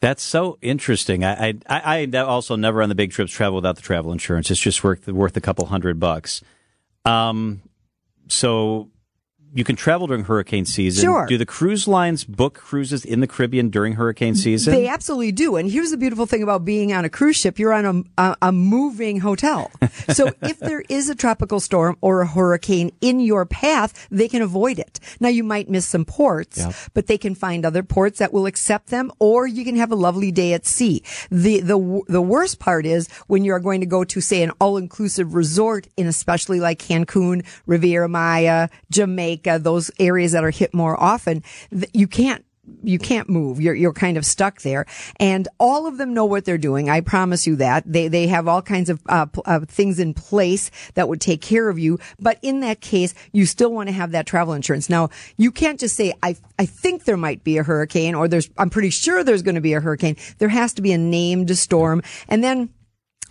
That's 0.00 0.22
so 0.22 0.58
interesting. 0.60 1.24
I, 1.24 1.48
I, 1.48 1.54
I 1.68 2.08
I 2.12 2.18
also 2.18 2.54
never 2.54 2.82
on 2.82 2.88
the 2.88 2.94
big 2.94 3.12
trips 3.12 3.32
travel 3.32 3.56
without 3.56 3.76
the 3.76 3.82
travel 3.82 4.12
insurance. 4.12 4.50
It's 4.50 4.60
just 4.60 4.84
worth 4.84 5.08
worth 5.08 5.36
a 5.36 5.40
couple 5.40 5.66
hundred 5.66 5.98
bucks. 5.98 6.42
Um, 7.04 7.62
so 8.28 8.90
you 9.56 9.64
can 9.64 9.74
travel 9.74 10.06
during 10.06 10.24
hurricane 10.24 10.66
season. 10.66 11.02
Sure. 11.02 11.26
Do 11.26 11.38
the 11.38 11.46
cruise 11.46 11.88
lines 11.88 12.24
book 12.24 12.54
cruises 12.54 13.04
in 13.04 13.20
the 13.20 13.26
Caribbean 13.26 13.70
during 13.70 13.94
hurricane 13.94 14.34
season? 14.34 14.74
They 14.74 14.86
absolutely 14.86 15.32
do. 15.32 15.56
And 15.56 15.70
here's 15.70 15.90
the 15.90 15.96
beautiful 15.96 16.26
thing 16.26 16.42
about 16.42 16.64
being 16.64 16.92
on 16.92 17.04
a 17.06 17.08
cruise 17.08 17.36
ship. 17.36 17.58
You're 17.58 17.72
on 17.72 18.04
a, 18.18 18.22
a, 18.22 18.36
a 18.42 18.52
moving 18.52 19.20
hotel. 19.20 19.70
So 20.12 20.30
if 20.42 20.60
there 20.60 20.82
is 20.88 21.08
a 21.08 21.14
tropical 21.14 21.58
storm 21.58 21.96
or 22.00 22.20
a 22.20 22.26
hurricane 22.26 22.92
in 23.00 23.18
your 23.18 23.44
path, 23.44 24.06
they 24.10 24.28
can 24.28 24.40
avoid 24.40 24.78
it. 24.78 25.00
Now 25.20 25.28
you 25.28 25.42
might 25.42 25.68
miss 25.68 25.86
some 25.86 26.04
ports, 26.04 26.58
Yeah. 26.58 26.72
but 26.94 27.06
they 27.08 27.18
can 27.18 27.34
find 27.34 27.64
other 27.66 27.82
ports 27.82 28.18
that 28.20 28.32
will 28.32 28.46
accept 28.46 28.88
them 28.90 29.10
or 29.18 29.46
you 29.46 29.64
can 29.64 29.74
have 29.76 29.90
a 29.90 29.96
lovely 29.96 30.30
day 30.30 30.52
at 30.52 30.64
sea. 30.64 31.02
The, 31.30 31.60
the, 31.60 32.02
the 32.08 32.22
worst 32.22 32.60
part 32.60 32.86
is 32.86 33.08
when 33.26 33.42
you're 33.44 33.58
going 33.58 33.80
to 33.80 33.86
go 33.86 34.04
to 34.04 34.20
say 34.20 34.42
an 34.42 34.52
all-inclusive 34.60 35.34
resort 35.34 35.88
in 35.96 36.06
especially 36.06 36.60
like 36.60 36.78
Cancun, 36.78 37.44
Riviera 37.66 38.08
Maya, 38.08 38.68
Jamaica, 38.90 39.45
those 39.58 39.90
areas 39.98 40.32
that 40.32 40.44
are 40.44 40.50
hit 40.50 40.74
more 40.74 41.00
often, 41.00 41.42
you 41.92 42.06
can't 42.06 42.44
you 42.82 42.98
can't 42.98 43.28
move. 43.28 43.60
You're 43.60 43.74
you're 43.74 43.92
kind 43.92 44.16
of 44.16 44.24
stuck 44.24 44.62
there, 44.62 44.86
and 45.18 45.48
all 45.58 45.86
of 45.86 45.98
them 45.98 46.14
know 46.14 46.24
what 46.24 46.44
they're 46.44 46.58
doing. 46.58 46.90
I 46.90 47.00
promise 47.00 47.46
you 47.46 47.56
that 47.56 47.84
they 47.86 48.08
they 48.08 48.26
have 48.26 48.48
all 48.48 48.62
kinds 48.62 48.90
of 48.90 49.00
uh, 49.08 49.26
uh, 49.44 49.60
things 49.60 49.98
in 49.98 50.14
place 50.14 50.70
that 50.94 51.08
would 51.08 51.20
take 51.20 51.40
care 51.40 51.68
of 51.68 51.78
you. 51.78 51.98
But 52.18 52.38
in 52.42 52.60
that 52.60 52.80
case, 52.80 53.14
you 53.32 53.46
still 53.46 53.72
want 53.72 53.88
to 53.88 53.92
have 53.92 54.12
that 54.12 54.26
travel 54.26 54.54
insurance. 54.54 54.88
Now, 54.88 55.10
you 55.36 55.52
can't 55.52 55.78
just 55.80 55.96
say 55.96 56.14
I 56.22 56.36
I 56.58 56.66
think 56.66 57.04
there 57.04 57.16
might 57.16 57.44
be 57.44 57.58
a 57.58 57.62
hurricane, 57.62 58.14
or 58.14 58.28
there's 58.28 58.50
I'm 58.58 58.70
pretty 58.70 58.90
sure 58.90 59.22
there's 59.22 59.42
going 59.42 59.54
to 59.56 59.60
be 59.60 59.74
a 59.74 59.80
hurricane. 59.80 60.16
There 60.38 60.48
has 60.48 60.72
to 60.74 60.82
be 60.82 60.92
a 60.92 60.98
named 60.98 61.56
storm, 61.56 62.02
and 62.28 62.42
then. 62.42 62.70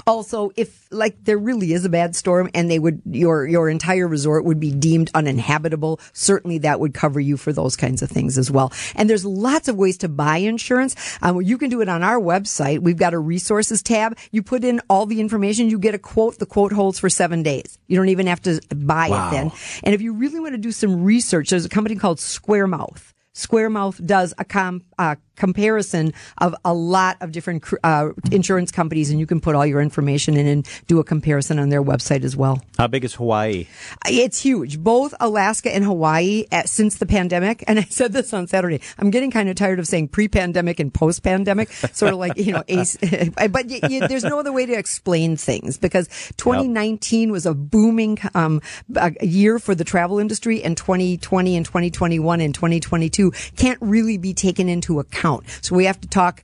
Also, 0.08 0.52
if 0.56 0.88
like 0.92 1.24
there 1.24 1.38
really 1.38 1.74
is 1.74 1.86
a 1.86 1.90
bad 1.90 2.16
storm 2.16 2.50
and 2.54 2.70
they 2.70 2.80
would 2.80 3.02
your 3.10 3.48
your 3.48 3.70
entire 3.70 4.08
resort 4.08 4.46
would 4.46 4.60
be 4.60 4.72
deemed 4.72 5.10
uninhabitable, 5.14 6.00
certainly 6.14 6.60
that 6.60 6.80
would 6.80 6.94
cover 6.94 7.20
you 7.20 7.38
for 7.38 7.52
those 7.52 7.76
kinds 7.76 8.02
of 8.02 8.10
things 8.10 8.38
as 8.38 8.52
well. 8.52 8.72
And 8.96 9.10
there's 9.10 9.26
lots 9.26 9.68
of 9.68 9.78
ways 9.78 9.98
to 10.00 10.10
buy 10.10 10.38
insurance. 10.38 10.96
Um, 11.22 11.42
you 11.42 11.58
can 11.58 11.70
do 11.70 11.82
it 11.82 11.90
on 11.90 12.04
our 12.04 12.20
website. 12.20 12.80
We've 12.80 12.98
got 12.98 13.14
a 13.14 13.20
resources 13.20 13.82
tab. 13.82 14.18
You 14.32 14.44
put 14.44 14.64
in 14.64 14.82
all 14.90 15.06
the 15.06 15.20
information, 15.20 15.70
you 15.70 15.80
get 15.80 15.96
a 15.96 16.00
quote. 16.00 16.40
The 16.40 16.46
quote 16.46 16.74
holds 16.74 17.00
for 17.00 17.10
seven 17.10 17.44
days. 17.44 17.78
You 17.88 17.98
don't 17.98 18.10
even 18.10 18.28
have 18.28 18.42
to 18.44 18.62
buy 18.76 19.08
it 19.08 19.32
then. 19.32 19.52
And 19.84 19.96
if 19.96 20.02
you 20.02 20.14
really 20.14 20.40
want 20.40 20.54
to 20.54 20.60
do 20.60 20.72
some 20.72 21.04
research, 21.04 21.50
there's 21.50 21.66
a 21.66 21.70
company 21.70 21.96
called 21.96 22.18
Squaremouth. 22.18 23.15
Squaremouth 23.36 24.04
does 24.06 24.34
a 24.38 24.46
com, 24.46 24.82
uh, 24.98 25.16
comparison 25.36 26.14
of 26.38 26.56
a 26.64 26.74
lot 26.74 27.18
of 27.22 27.32
different 27.32 27.64
uh, 27.84 28.10
insurance 28.32 28.72
companies, 28.72 29.12
and 29.12 29.20
you 29.20 29.26
can 29.26 29.42
put 29.42 29.56
all 29.56 29.66
your 29.66 29.82
information 29.82 30.38
in 30.38 30.48
and 30.48 30.68
do 30.88 31.00
a 31.00 31.04
comparison 31.04 31.60
on 31.60 31.70
their 31.70 31.84
website 31.84 32.24
as 32.24 32.36
well. 32.36 32.62
How 32.78 32.88
big 32.88 33.04
is 33.04 33.16
Hawaii? 33.16 33.68
It's 34.08 34.42
huge. 34.42 34.80
Both 34.80 35.14
Alaska 35.20 35.74
and 35.74 35.84
Hawaii 35.84 36.46
uh, 36.52 36.64
since 36.64 36.98
the 36.98 37.06
pandemic. 37.06 37.64
And 37.76 37.80
I 37.80 37.84
said 37.84 38.14
this 38.14 38.32
on 38.32 38.48
Saturday. 38.48 38.80
I'm 39.00 39.10
getting 39.10 39.32
kind 39.32 39.50
of 39.50 39.56
tired 39.56 39.80
of 39.80 39.88
saying 39.88 40.10
pre-pandemic 40.10 40.80
and 40.80 40.94
post-pandemic, 40.94 41.72
sort 41.94 42.14
of 42.14 42.20
like, 42.20 42.38
you 42.38 42.54
know, 42.54 42.64
ace, 42.68 42.96
but 43.02 43.66
y 43.66 43.80
y 43.82 44.08
there's 44.08 44.24
no 44.24 44.40
other 44.40 44.54
way 44.54 44.66
to 44.66 44.74
explain 44.74 45.36
things 45.36 45.78
because 45.78 46.08
2019 46.38 47.32
was 47.32 47.46
a 47.46 47.54
booming, 47.54 48.20
um, 48.36 48.62
a 48.96 49.26
year 49.26 49.58
for 49.58 49.74
the 49.74 49.84
travel 49.84 50.20
industry 50.20 50.64
and 50.64 50.78
2020 50.78 51.58
and 51.58 51.66
2021 51.66 52.40
and 52.40 52.54
2022 52.54 53.25
can't 53.56 53.80
really 53.82 54.18
be 54.18 54.34
taken 54.34 54.70
into 54.70 55.00
account. 55.00 55.46
So 55.62 55.76
we 55.76 55.86
have 55.86 56.00
to 56.02 56.08
talk 56.08 56.44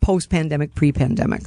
post-pandemic, 0.00 0.74
pre-pandemic. 0.74 1.42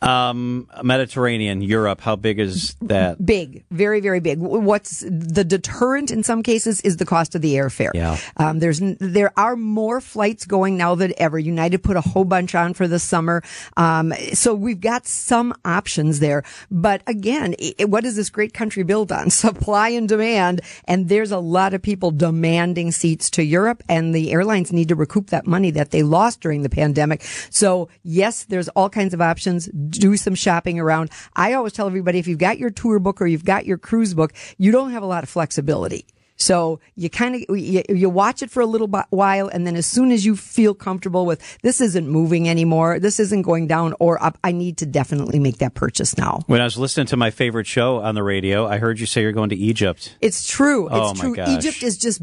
Um, 0.00 0.68
Mediterranean, 0.82 1.60
Europe. 1.60 2.00
How 2.00 2.14
big 2.14 2.38
is 2.38 2.76
that? 2.82 3.24
Big, 3.24 3.64
very, 3.70 4.00
very 4.00 4.20
big. 4.20 4.38
What's 4.38 5.00
the 5.00 5.44
deterrent 5.44 6.10
in 6.10 6.22
some 6.22 6.42
cases 6.42 6.80
is 6.82 6.98
the 6.98 7.06
cost 7.06 7.34
of 7.34 7.42
the 7.42 7.54
airfare. 7.54 7.90
Yeah. 7.94 8.16
Um, 8.36 8.60
there's 8.60 8.80
there 9.00 9.32
are 9.36 9.56
more 9.56 10.00
flights 10.00 10.44
going 10.44 10.76
now 10.76 10.94
than 10.94 11.12
ever. 11.18 11.38
United 11.38 11.82
put 11.82 11.96
a 11.96 12.00
whole 12.00 12.24
bunch 12.24 12.54
on 12.54 12.74
for 12.74 12.86
the 12.86 12.98
summer, 12.98 13.42
um, 13.76 14.12
so 14.32 14.54
we've 14.54 14.80
got 14.80 15.06
some 15.06 15.52
options 15.64 16.20
there. 16.20 16.44
But 16.70 17.02
again, 17.06 17.54
i 17.60 17.84
what 17.84 18.04
is 18.04 18.14
this 18.14 18.30
great 18.30 18.54
country 18.54 18.84
built 18.84 19.10
on? 19.10 19.30
Supply 19.48 19.88
and 19.90 20.08
demand, 20.08 20.60
and 20.84 21.08
there's 21.08 21.32
a 21.32 21.38
lot 21.38 21.74
of 21.74 21.82
people 21.82 22.10
demanding 22.12 22.92
seats 22.92 23.30
to 23.30 23.42
Europe, 23.42 23.82
and 23.88 24.14
the 24.14 24.30
airlines 24.30 24.72
need 24.72 24.88
to 24.88 24.94
recoup 24.94 25.30
that 25.30 25.46
money 25.46 25.70
that 25.72 25.90
they 25.90 26.02
lost 26.02 26.40
during 26.40 26.62
the 26.62 26.68
pandemic. 26.68 27.22
So 27.50 27.88
yes, 28.04 28.44
there's 28.44 28.68
all 28.70 28.88
kinds 28.88 29.12
of 29.12 29.20
options. 29.20 29.68
Do 29.90 30.16
some 30.16 30.34
shopping 30.34 30.78
around. 30.78 31.10
I 31.34 31.52
always 31.54 31.72
tell 31.72 31.86
everybody 31.86 32.18
if 32.18 32.26
you've 32.26 32.38
got 32.38 32.58
your 32.58 32.70
tour 32.70 32.98
book 32.98 33.20
or 33.20 33.26
you've 33.26 33.44
got 33.44 33.66
your 33.66 33.78
cruise 33.78 34.14
book, 34.14 34.32
you 34.56 34.70
don't 34.72 34.90
have 34.92 35.02
a 35.02 35.06
lot 35.06 35.22
of 35.22 35.28
flexibility. 35.28 36.06
So 36.40 36.78
you 36.94 37.10
kind 37.10 37.34
of 37.34 37.58
you, 37.58 37.82
you 37.88 38.08
watch 38.08 38.44
it 38.44 38.50
for 38.50 38.60
a 38.60 38.66
little 38.66 38.86
while, 39.10 39.48
and 39.48 39.66
then 39.66 39.74
as 39.74 39.86
soon 39.86 40.12
as 40.12 40.24
you 40.24 40.36
feel 40.36 40.72
comfortable 40.72 41.26
with 41.26 41.42
this 41.62 41.80
isn't 41.80 42.06
moving 42.06 42.48
anymore, 42.48 43.00
this 43.00 43.18
isn't 43.18 43.42
going 43.42 43.66
down 43.66 43.92
or 43.98 44.22
up, 44.22 44.38
I 44.44 44.52
need 44.52 44.76
to 44.78 44.86
definitely 44.86 45.40
make 45.40 45.58
that 45.58 45.74
purchase 45.74 46.16
now. 46.16 46.42
When 46.46 46.60
I 46.60 46.64
was 46.64 46.78
listening 46.78 47.06
to 47.08 47.16
my 47.16 47.32
favorite 47.32 47.66
show 47.66 47.96
on 47.96 48.14
the 48.14 48.22
radio, 48.22 48.68
I 48.68 48.78
heard 48.78 49.00
you 49.00 49.06
say 49.06 49.22
you're 49.22 49.32
going 49.32 49.48
to 49.50 49.56
Egypt. 49.56 50.16
It's 50.20 50.46
true. 50.48 50.88
Oh, 50.88 51.10
It's 51.10 51.18
my 51.18 51.24
true. 51.24 51.34
gosh. 51.34 51.48
Egypt 51.58 51.82
is 51.82 51.98
just 51.98 52.22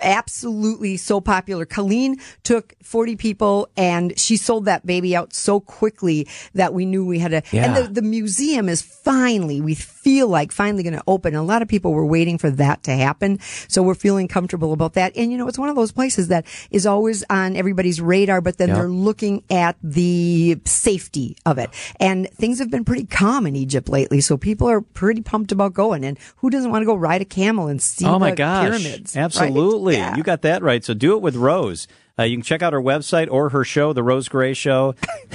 absolutely 0.00 0.96
so 0.96 1.20
popular. 1.20 1.64
Colleen 1.64 2.16
took 2.42 2.74
40 2.82 3.16
people 3.16 3.68
and 3.76 4.18
she 4.18 4.36
sold 4.36 4.64
that 4.66 4.84
baby 4.86 5.14
out 5.16 5.32
so 5.32 5.60
quickly 5.60 6.26
that 6.54 6.74
we 6.74 6.86
knew 6.86 7.04
we 7.06 7.18
had 7.18 7.30
to, 7.30 7.42
Yeah. 7.52 7.66
and 7.66 7.76
the, 7.76 8.00
the 8.00 8.02
museum 8.02 8.68
is 8.68 8.82
finally, 8.82 9.60
we 9.60 9.74
feel 9.74 10.28
like 10.28 10.52
finally 10.52 10.82
going 10.82 10.94
to 10.96 11.02
open. 11.06 11.34
A 11.34 11.42
lot 11.42 11.62
of 11.62 11.68
people 11.68 11.92
were 11.92 12.06
waiting 12.06 12.38
for 12.38 12.50
that 12.50 12.82
to 12.84 12.92
happen. 12.92 13.38
So 13.68 13.82
we're 13.82 13.94
feeling 13.94 14.28
comfortable 14.28 14.72
about 14.72 14.94
that. 14.94 15.16
And 15.16 15.30
you 15.32 15.38
know, 15.38 15.48
it's 15.48 15.58
one 15.58 15.68
of 15.68 15.76
those 15.76 15.92
places 15.92 16.28
that 16.28 16.46
is 16.70 16.86
always 16.86 17.24
on 17.30 17.56
everybody's 17.56 18.00
radar, 18.00 18.40
but 18.40 18.58
then 18.58 18.68
Yeah. 18.68 18.74
they're 18.76 18.88
looking 18.88 19.42
at 19.50 19.76
the 19.82 20.58
safety 20.64 21.36
of 21.46 21.58
it. 21.58 21.70
And 22.00 22.28
things 22.30 22.58
have 22.58 22.70
been 22.70 22.84
pretty 22.84 23.04
calm 23.04 23.46
in 23.46 23.56
Egypt 23.56 23.88
lately. 23.88 24.20
So 24.20 24.36
people 24.36 24.68
are 24.68 24.80
pretty 24.80 25.20
pumped 25.20 25.52
about 25.52 25.74
going. 25.74 26.04
And 26.04 26.18
who 26.36 26.50
doesn't 26.50 26.70
want 26.70 26.82
to 26.82 26.86
go 26.86 26.94
ride 26.94 27.22
a 27.22 27.24
camel 27.24 27.66
and 27.68 27.80
see 27.80 28.04
oh 28.06 28.18
my 28.18 28.30
the 28.30 28.36
gosh. 28.36 28.64
pyramids? 28.68 29.14
right? 29.40 29.52
Absolutely. 29.88 30.12
Yeah. 30.12 30.16
You 30.16 30.22
got 30.22 30.42
that 30.42 30.62
right. 30.62 30.84
So 30.84 30.94
do 30.94 31.14
it 31.14 31.22
with 31.22 31.36
Rose. 31.36 31.88
Uh, 32.18 32.24
you 32.24 32.36
can 32.36 32.42
check 32.42 32.62
out 32.62 32.72
her 32.72 32.80
website 32.80 33.30
or 33.30 33.50
her 33.50 33.64
show, 33.64 33.92
The 33.92 34.02
Rose 34.02 34.28
Gray 34.28 34.52
Show. 34.52 34.96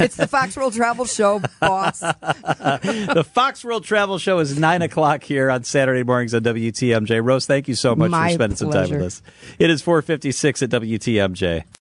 it's 0.00 0.16
the 0.16 0.26
Fox 0.26 0.56
World 0.56 0.72
Travel 0.72 1.04
Show, 1.04 1.40
boss. 1.60 2.00
the 2.00 3.24
Fox 3.32 3.64
World 3.64 3.84
Travel 3.84 4.18
Show 4.18 4.40
is 4.40 4.58
9 4.58 4.82
o'clock 4.82 5.22
here 5.22 5.48
on 5.48 5.62
Saturday 5.62 6.02
mornings 6.02 6.34
on 6.34 6.42
WTMJ. 6.42 7.24
Rose, 7.24 7.46
thank 7.46 7.68
you 7.68 7.76
so 7.76 7.94
much 7.94 8.10
My 8.10 8.30
for 8.30 8.34
spending 8.34 8.56
some 8.56 8.72
time 8.72 8.90
with 8.90 9.02
us. 9.02 9.22
It 9.60 9.70
is 9.70 9.80
456 9.80 10.62
at 10.62 10.70
WTMJ. 10.70 11.64